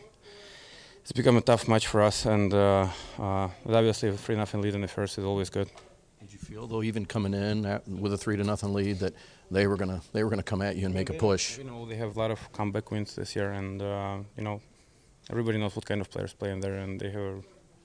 it's 1.02 1.12
become 1.12 1.38
a 1.38 1.42
tough 1.42 1.68
match 1.68 1.86
for 1.86 2.02
us. 2.02 2.26
And 2.26 2.52
uh, 2.52 2.88
uh, 3.20 3.50
obviously, 3.68 4.10
a 4.10 4.14
three 4.14 4.36
nothing 4.36 4.62
lead 4.62 4.74
in 4.74 4.82
the 4.82 4.88
first 4.88 5.20
is 5.20 5.24
always 5.24 5.52
good. 5.52 5.70
did 6.20 6.34
you 6.34 6.40
feel 6.40 6.66
though, 6.66 6.82
even 6.82 7.06
coming 7.06 7.36
in 7.36 7.66
at, 7.66 7.88
with 7.88 8.14
a 8.14 8.18
three 8.18 8.38
to 8.38 8.44
nothing 8.44 8.74
lead, 8.74 8.98
that 9.00 9.14
they 9.52 9.68
were 9.68 9.78
gonna 9.78 10.02
they 10.14 10.24
were 10.24 10.32
gonna 10.32 10.42
come 10.42 10.64
at 10.64 10.78
you 10.78 10.86
and 10.86 10.96
make 10.96 11.12
a 11.12 11.14
push? 11.14 11.60
You 11.60 11.64
know, 11.64 11.86
they 11.86 11.96
have 11.96 12.16
a 12.16 12.20
lot 12.20 12.32
of 12.32 12.52
comeback 12.54 12.90
wins 12.90 13.14
this 13.16 13.36
year, 13.36 13.52
and 13.52 13.82
uh, 13.84 14.18
you 14.36 14.44
know, 14.44 14.62
everybody 15.30 15.60
knows 15.60 15.76
what 15.76 15.86
kind 15.86 16.02
of 16.02 16.10
players 16.10 16.34
play 16.34 16.52
in 16.52 16.60
there, 16.60 16.76
and 16.80 17.00
they 17.00 17.12
have, 17.12 17.44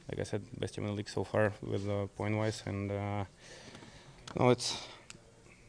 like 0.09 0.21
I 0.21 0.23
said, 0.25 0.43
best 0.59 0.75
team 0.75 0.85
in 0.85 0.91
the 0.91 0.97
league 0.97 1.09
so 1.09 1.25
far 1.25 1.53
with 1.63 1.89
uh, 1.89 2.07
point 2.17 2.37
wise, 2.37 2.63
and 2.67 2.91
uh, 2.91 3.25
No, 4.39 4.51
it's. 4.51 4.77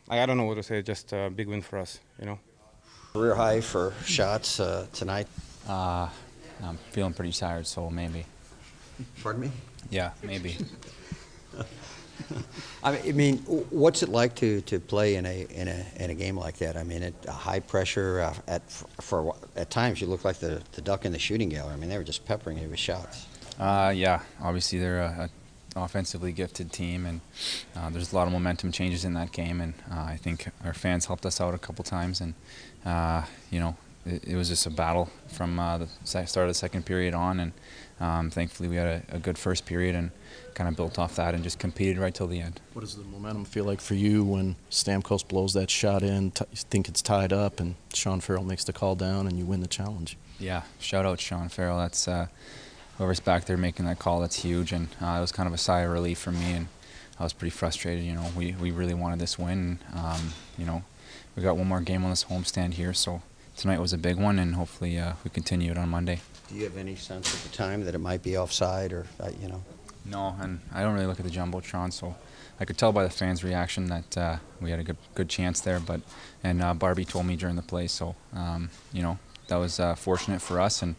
I, 0.09 0.21
I 0.21 0.25
don't 0.25 0.37
know 0.37 0.43
what 0.43 0.55
to 0.55 0.63
say. 0.63 0.81
Just 0.81 1.13
a 1.13 1.31
big 1.33 1.47
win 1.47 1.61
for 1.61 1.79
us, 1.79 1.99
you 2.19 2.25
know. 2.25 2.39
Career 3.13 3.35
high 3.35 3.61
for 3.61 3.93
shots 4.05 4.59
uh, 4.59 4.87
tonight. 4.91 5.27
Uh, 5.67 6.09
I'm 6.63 6.77
feeling 6.91 7.13
pretty 7.13 7.31
tired, 7.31 7.65
so 7.65 7.89
maybe. 7.89 8.25
Pardon 9.23 9.43
me? 9.43 9.51
Yeah, 9.89 10.11
maybe. 10.23 10.57
I 12.83 13.01
mean, 13.11 13.37
what's 13.69 14.03
it 14.03 14.09
like 14.09 14.35
to, 14.35 14.61
to 14.61 14.79
play 14.79 15.15
in 15.15 15.25
a 15.25 15.47
in 15.49 15.67
a 15.67 15.85
in 15.97 16.09
a 16.09 16.15
game 16.15 16.37
like 16.37 16.57
that? 16.57 16.77
I 16.77 16.83
mean, 16.83 17.03
at 17.03 17.25
high 17.25 17.59
pressure. 17.59 18.21
Uh, 18.21 18.33
at 18.47 18.69
for 18.69 19.35
at 19.55 19.69
times, 19.69 20.01
you 20.01 20.07
look 20.07 20.23
like 20.23 20.37
the, 20.37 20.61
the 20.73 20.81
duck 20.81 21.05
in 21.05 21.11
the 21.11 21.19
shooting 21.19 21.49
gallery. 21.49 21.73
I 21.73 21.77
mean, 21.77 21.89
they 21.89 21.97
were 21.97 22.03
just 22.03 22.25
peppering 22.25 22.57
you 22.57 22.69
with 22.69 22.79
shots. 22.79 23.27
Uh, 23.59 23.93
yeah, 23.95 24.21
obviously 24.41 24.79
they're 24.79 25.01
a, 25.01 25.29
a 25.75 25.81
offensively 25.83 26.31
gifted 26.31 26.71
team, 26.71 27.05
and 27.05 27.21
uh, 27.75 27.89
there's 27.89 28.11
a 28.11 28.15
lot 28.15 28.27
of 28.27 28.33
momentum 28.33 28.71
changes 28.71 29.05
in 29.05 29.13
that 29.13 29.31
game. 29.31 29.61
And 29.61 29.73
uh, 29.91 29.99
I 29.99 30.17
think 30.17 30.47
our 30.63 30.73
fans 30.73 31.05
helped 31.05 31.25
us 31.25 31.41
out 31.41 31.53
a 31.53 31.57
couple 31.57 31.83
times, 31.83 32.21
and 32.21 32.33
uh, 32.85 33.23
you 33.51 33.59
know, 33.59 33.75
it, 34.05 34.23
it, 34.25 34.35
was 34.35 34.49
just 34.49 34.65
a 34.65 34.69
battle 34.69 35.09
from 35.27 35.59
uh, 35.59 35.79
the 35.79 35.87
start 36.03 36.37
of 36.37 36.47
the 36.47 36.53
second 36.53 36.85
period 36.85 37.13
on, 37.13 37.39
and 37.39 37.51
um, 37.99 38.29
thankfully 38.29 38.69
we 38.69 38.75
had 38.75 38.87
a, 38.87 39.15
a 39.15 39.19
good 39.19 39.37
first 39.37 39.65
period 39.65 39.95
and 39.95 40.11
kind 40.53 40.69
of 40.69 40.75
built 40.75 40.97
off 40.97 41.17
that 41.17 41.33
and 41.33 41.43
just 41.43 41.59
competed 41.59 41.97
right 41.97 42.13
till 42.13 42.27
the 42.27 42.39
end. 42.39 42.61
What 42.73 42.81
does 42.81 42.95
the 42.95 43.03
momentum 43.03 43.45
feel 43.45 43.65
like 43.65 43.81
for 43.81 43.95
you 43.95 44.23
when 44.23 44.55
Stamkos 44.71 45.27
blows 45.27 45.53
that 45.53 45.69
shot 45.69 46.01
in? 46.01 46.31
T- 46.31 46.45
you 46.51 46.57
think 46.57 46.87
it's 46.87 47.01
tied 47.01 47.33
up, 47.33 47.59
and 47.59 47.75
Sean 47.93 48.21
Farrell 48.21 48.43
makes 48.43 48.63
the 48.63 48.73
call 48.73 48.95
down, 48.95 49.27
and 49.27 49.37
you 49.37 49.45
win 49.45 49.61
the 49.61 49.67
challenge. 49.67 50.17
Yeah, 50.39 50.63
shout 50.79 51.05
out 51.05 51.19
Sean 51.19 51.49
Farrell. 51.49 51.77
That's 51.77 52.07
uh, 52.07 52.27
whoever's 52.97 53.19
back 53.19 53.45
there 53.45 53.57
making 53.57 53.85
that 53.85 53.99
call. 53.99 54.21
That's 54.21 54.37
huge, 54.37 54.71
and 54.71 54.87
uh, 55.01 55.15
it 55.17 55.21
was 55.21 55.31
kind 55.31 55.47
of 55.47 55.53
a 55.53 55.57
sigh 55.57 55.81
of 55.81 55.91
relief 55.91 56.19
for 56.19 56.31
me. 56.31 56.53
And 56.53 56.67
I 57.19 57.23
was 57.23 57.33
pretty 57.33 57.51
frustrated. 57.51 58.03
You 58.03 58.13
know, 58.13 58.27
we 58.35 58.53
we 58.53 58.71
really 58.71 58.93
wanted 58.93 59.19
this 59.19 59.37
win. 59.37 59.79
Um, 59.93 60.33
you 60.57 60.65
know, 60.65 60.83
we 61.35 61.43
got 61.43 61.57
one 61.57 61.67
more 61.67 61.81
game 61.81 62.03
on 62.03 62.09
this 62.09 62.25
homestand 62.25 62.73
here, 62.73 62.93
so 62.93 63.21
tonight 63.55 63.79
was 63.79 63.93
a 63.93 63.97
big 63.97 64.17
one, 64.17 64.39
and 64.39 64.55
hopefully 64.55 64.97
uh, 64.97 65.13
we 65.23 65.29
continue 65.29 65.71
it 65.71 65.77
on 65.77 65.89
Monday. 65.89 66.21
Do 66.49 66.55
you 66.55 66.63
have 66.63 66.77
any 66.77 66.95
sense 66.95 67.33
at 67.33 67.51
the 67.51 67.57
time 67.57 67.85
that 67.85 67.95
it 67.95 67.99
might 67.99 68.21
be 68.21 68.37
offside, 68.37 68.93
or 68.93 69.07
uh, 69.19 69.29
you 69.41 69.47
know? 69.47 69.63
No, 70.05 70.35
and 70.39 70.59
I 70.71 70.83
don't 70.83 70.93
really 70.93 71.07
look 71.07 71.19
at 71.19 71.25
the 71.25 71.31
jumbotron, 71.31 71.91
so 71.91 72.15
I 72.59 72.65
could 72.65 72.77
tell 72.77 72.91
by 72.91 73.03
the 73.03 73.09
fans' 73.09 73.43
reaction 73.43 73.87
that 73.87 74.17
uh, 74.17 74.37
we 74.61 74.69
had 74.69 74.79
a 74.79 74.83
good 74.83 74.97
good 75.15 75.29
chance 75.29 75.61
there. 75.61 75.79
But 75.79 76.01
and 76.43 76.61
uh, 76.61 76.73
Barbie 76.73 77.05
told 77.05 77.25
me 77.25 77.35
during 77.35 77.55
the 77.55 77.63
play, 77.63 77.87
so 77.87 78.15
um, 78.33 78.69
you 78.93 79.01
know 79.01 79.17
that 79.47 79.57
was 79.57 79.79
uh, 79.79 79.95
fortunate 79.95 80.41
for 80.41 80.59
us. 80.59 80.81
And 80.81 80.95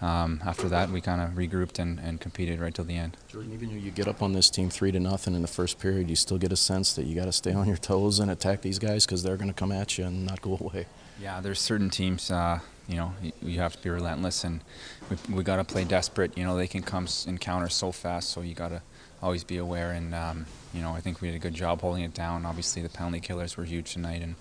um, 0.00 0.40
after 0.44 0.68
that, 0.68 0.90
we 0.90 1.00
kind 1.00 1.20
of 1.20 1.30
regrouped 1.30 1.78
and, 1.78 1.98
and 2.00 2.20
competed 2.20 2.60
right 2.60 2.74
till 2.74 2.84
the 2.84 2.96
end. 2.96 3.16
Jordan, 3.28 3.52
even 3.52 3.68
though 3.70 3.76
you 3.76 3.90
get 3.90 4.08
up 4.08 4.22
on 4.22 4.32
this 4.32 4.50
team 4.50 4.70
three 4.70 4.92
to 4.92 5.00
nothing 5.00 5.34
in 5.34 5.42
the 5.42 5.48
first 5.48 5.78
period, 5.78 6.10
you 6.10 6.16
still 6.16 6.38
get 6.38 6.52
a 6.52 6.56
sense 6.56 6.92
that 6.94 7.06
you 7.06 7.14
got 7.14 7.26
to 7.26 7.32
stay 7.32 7.52
on 7.52 7.66
your 7.66 7.76
toes 7.76 8.18
and 8.18 8.30
attack 8.30 8.62
these 8.62 8.78
guys 8.78 9.06
because 9.06 9.22
they're 9.22 9.36
going 9.36 9.48
to 9.48 9.54
come 9.54 9.72
at 9.72 9.96
you 9.96 10.04
and 10.04 10.26
not 10.26 10.42
go 10.42 10.58
away. 10.60 10.86
Yeah, 11.20 11.40
there's 11.40 11.60
certain 11.60 11.90
teams. 11.90 12.30
Uh, 12.30 12.58
you 12.88 12.96
know, 12.96 13.14
you 13.40 13.60
have 13.60 13.76
to 13.76 13.82
be 13.82 13.88
relentless, 13.88 14.44
and 14.44 14.60
we, 15.08 15.36
we 15.36 15.42
got 15.42 15.56
to 15.56 15.64
play 15.64 15.84
desperate. 15.84 16.36
You 16.36 16.44
know, 16.44 16.56
they 16.56 16.66
can 16.66 16.82
come 16.82 17.06
and 17.26 17.40
counter 17.40 17.68
so 17.68 17.92
fast, 17.92 18.30
so 18.30 18.40
you 18.42 18.54
got 18.54 18.68
to 18.68 18.82
always 19.22 19.44
be 19.44 19.56
aware. 19.56 19.92
And 19.92 20.14
um, 20.14 20.46
you 20.74 20.82
know, 20.82 20.92
I 20.92 21.00
think 21.00 21.20
we 21.20 21.28
did 21.28 21.36
a 21.36 21.40
good 21.40 21.54
job 21.54 21.80
holding 21.80 22.02
it 22.02 22.14
down. 22.14 22.44
Obviously, 22.44 22.82
the 22.82 22.88
penalty 22.88 23.20
killers 23.20 23.56
were 23.56 23.64
huge 23.64 23.92
tonight, 23.94 24.22
and 24.22 24.34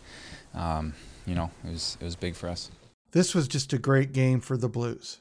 um, 0.53 0.93
you 1.25 1.35
know, 1.35 1.51
it 1.63 1.71
was 1.71 1.97
it 2.01 2.03
was 2.03 2.15
big 2.15 2.35
for 2.35 2.49
us. 2.49 2.69
This 3.11 3.35
was 3.35 3.47
just 3.47 3.71
a 3.73 3.77
great 3.77 4.11
game 4.11 4.41
for 4.41 4.57
the 4.57 4.67
Blues. 4.67 5.19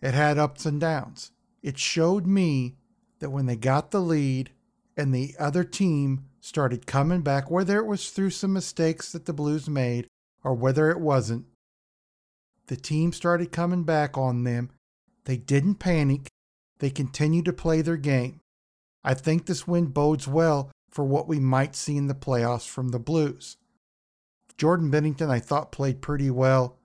It 0.00 0.14
had 0.14 0.38
ups 0.38 0.64
and 0.66 0.80
downs. 0.80 1.32
It 1.62 1.78
showed 1.78 2.26
me 2.26 2.76
that 3.18 3.30
when 3.30 3.46
they 3.46 3.56
got 3.56 3.90
the 3.90 4.00
lead 4.00 4.50
and 4.96 5.14
the 5.14 5.34
other 5.38 5.64
team 5.64 6.24
started 6.40 6.86
coming 6.86 7.22
back, 7.22 7.50
whether 7.50 7.78
it 7.78 7.86
was 7.86 8.10
through 8.10 8.30
some 8.30 8.52
mistakes 8.52 9.12
that 9.12 9.26
the 9.26 9.32
Blues 9.32 9.68
made 9.68 10.06
or 10.44 10.54
whether 10.54 10.90
it 10.90 11.00
wasn't, 11.00 11.46
the 12.68 12.76
team 12.76 13.12
started 13.12 13.50
coming 13.50 13.82
back 13.82 14.16
on 14.16 14.44
them. 14.44 14.70
They 15.24 15.36
didn't 15.36 15.76
panic. 15.76 16.28
They 16.78 16.90
continued 16.90 17.46
to 17.46 17.52
play 17.52 17.82
their 17.82 17.96
game. 17.96 18.40
I 19.02 19.14
think 19.14 19.46
this 19.46 19.66
win 19.66 19.86
bodes 19.86 20.28
well 20.28 20.70
for 20.90 21.04
what 21.04 21.28
we 21.28 21.40
might 21.40 21.74
see 21.74 21.96
in 21.96 22.06
the 22.06 22.14
playoffs 22.14 22.68
from 22.68 22.88
the 22.88 22.98
Blues. 22.98 23.56
Jordan 24.56 24.90
Binnington, 24.90 25.30
I 25.30 25.38
thought, 25.38 25.72
played 25.72 26.02
pretty 26.02 26.30
well. 26.30 26.77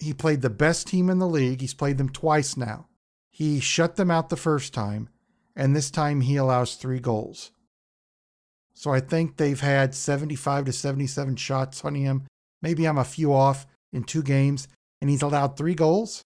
He 0.00 0.14
played 0.14 0.40
the 0.40 0.50
best 0.50 0.86
team 0.86 1.10
in 1.10 1.18
the 1.18 1.28
league. 1.28 1.60
He's 1.60 1.74
played 1.74 1.98
them 1.98 2.08
twice 2.08 2.56
now. 2.56 2.88
He 3.30 3.60
shut 3.60 3.96
them 3.96 4.10
out 4.10 4.30
the 4.30 4.36
first 4.36 4.72
time, 4.72 5.10
and 5.54 5.76
this 5.76 5.90
time 5.90 6.22
he 6.22 6.36
allows 6.36 6.74
three 6.74 7.00
goals. 7.00 7.52
So 8.72 8.92
I 8.92 9.00
think 9.00 9.36
they've 9.36 9.60
had 9.60 9.94
75 9.94 10.64
to 10.64 10.72
77 10.72 11.36
shots 11.36 11.84
on 11.84 11.94
him. 11.94 12.26
Maybe 12.62 12.86
I'm 12.86 12.96
a 12.96 13.04
few 13.04 13.34
off 13.34 13.66
in 13.92 14.04
two 14.04 14.22
games, 14.22 14.68
and 15.02 15.10
he's 15.10 15.22
allowed 15.22 15.56
three 15.56 15.74
goals. 15.74 16.22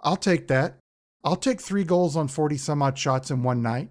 I'll 0.00 0.16
take 0.16 0.48
that. 0.48 0.78
I'll 1.22 1.36
take 1.36 1.60
three 1.60 1.84
goals 1.84 2.16
on 2.16 2.28
40 2.28 2.56
some 2.56 2.82
odd 2.82 2.98
shots 2.98 3.30
in 3.30 3.42
one 3.42 3.62
night. 3.62 3.90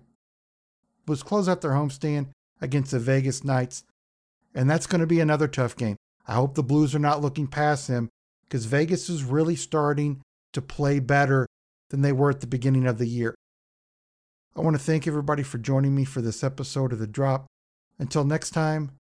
Was 1.07 1.21
close 1.21 1.47
out 1.47 1.61
their 1.61 1.71
homestand 1.71 2.29
against 2.59 2.89
the 2.89 2.99
Vegas 2.99 3.43
Knights, 3.43 3.83
and 4.55 4.67
that's 4.67 4.87
going 4.87 5.01
to 5.01 5.07
be 5.07 5.19
another 5.19 5.47
tough 5.47 5.75
game. 5.75 5.97
I 6.27 6.33
hope 6.33 6.55
the 6.55 6.63
Blues 6.63 6.95
are 6.95 6.99
not 6.99 7.21
looking 7.21 7.45
past 7.45 7.87
him 7.87 8.09
because 8.47 8.65
Vegas 8.65 9.09
is 9.09 9.23
really 9.23 9.55
starting 9.55 10.21
to 10.53 10.61
play 10.61 10.99
better 10.99 11.45
than 11.89 12.01
they 12.01 12.11
were 12.11 12.29
at 12.29 12.41
the 12.41 12.47
beginning 12.47 12.87
of 12.87 12.97
the 12.97 13.07
year. 13.07 13.35
I 14.55 14.61
want 14.61 14.75
to 14.75 14.81
thank 14.81 15.05
everybody 15.05 15.43
for 15.43 15.57
joining 15.57 15.93
me 15.93 16.05
for 16.05 16.21
this 16.21 16.43
episode 16.43 16.93
of 16.93 16.99
The 16.99 17.07
Drop. 17.07 17.45
Until 17.99 18.23
next 18.23 18.51
time, 18.51 18.91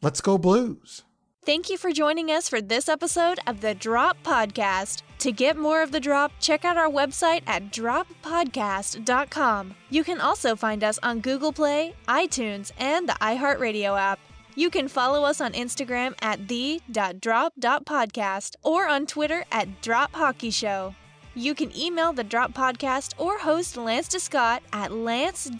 let's 0.00 0.20
go 0.20 0.38
Blues. 0.38 1.02
Thank 1.44 1.70
you 1.70 1.76
for 1.76 1.90
joining 1.90 2.30
us 2.30 2.48
for 2.48 2.60
this 2.60 2.88
episode 2.88 3.40
of 3.48 3.62
the 3.62 3.74
Drop 3.74 4.16
Podcast. 4.22 5.02
To 5.18 5.32
get 5.32 5.56
more 5.56 5.82
of 5.82 5.90
The 5.90 5.98
Drop, 5.98 6.30
check 6.38 6.64
out 6.64 6.76
our 6.76 6.88
website 6.88 7.42
at 7.48 7.72
droppodcast.com. 7.72 9.74
You 9.90 10.04
can 10.04 10.20
also 10.20 10.54
find 10.54 10.84
us 10.84 11.00
on 11.02 11.18
Google 11.18 11.52
Play, 11.52 11.94
iTunes, 12.06 12.70
and 12.78 13.08
the 13.08 13.14
iHeartRadio 13.14 13.98
app. 13.98 14.20
You 14.54 14.70
can 14.70 14.86
follow 14.88 15.24
us 15.24 15.40
on 15.40 15.52
Instagram 15.52 16.14
at 16.20 16.48
the.drop.podcast 16.48 18.56
or 18.62 18.88
on 18.88 19.06
Twitter 19.06 19.44
at 19.50 19.80
Drop 19.80 20.14
Hockey 20.14 20.50
Show. 20.50 20.94
You 21.34 21.54
can 21.54 21.74
email 21.76 22.12
the 22.12 22.24
Drop 22.24 22.52
Podcast 22.52 23.14
or 23.16 23.38
host 23.38 23.78
Lance 23.78 24.08
DeScott 24.08 24.60
at 24.72 24.92
lanced 24.92 25.52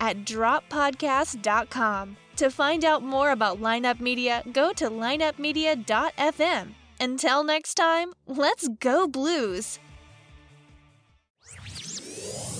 at 0.00 0.24
droppodcast.com. 0.24 2.16
To 2.36 2.50
find 2.50 2.84
out 2.84 3.04
more 3.04 3.30
about 3.30 3.60
Lineup 3.60 4.00
Media, 4.00 4.42
go 4.52 4.72
to 4.72 4.90
lineupmedia.fm. 4.90 6.68
Until 6.98 7.44
next 7.44 7.74
time, 7.74 8.12
let's 8.26 8.66
go 8.80 9.06
Blues! 9.06 9.78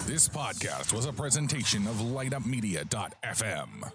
This 0.06 0.28
podcast 0.28 0.92
was 0.92 1.06
a 1.06 1.12
presentation 1.12 1.86
of 1.86 1.94
lineupmedia.fm. 1.96 3.92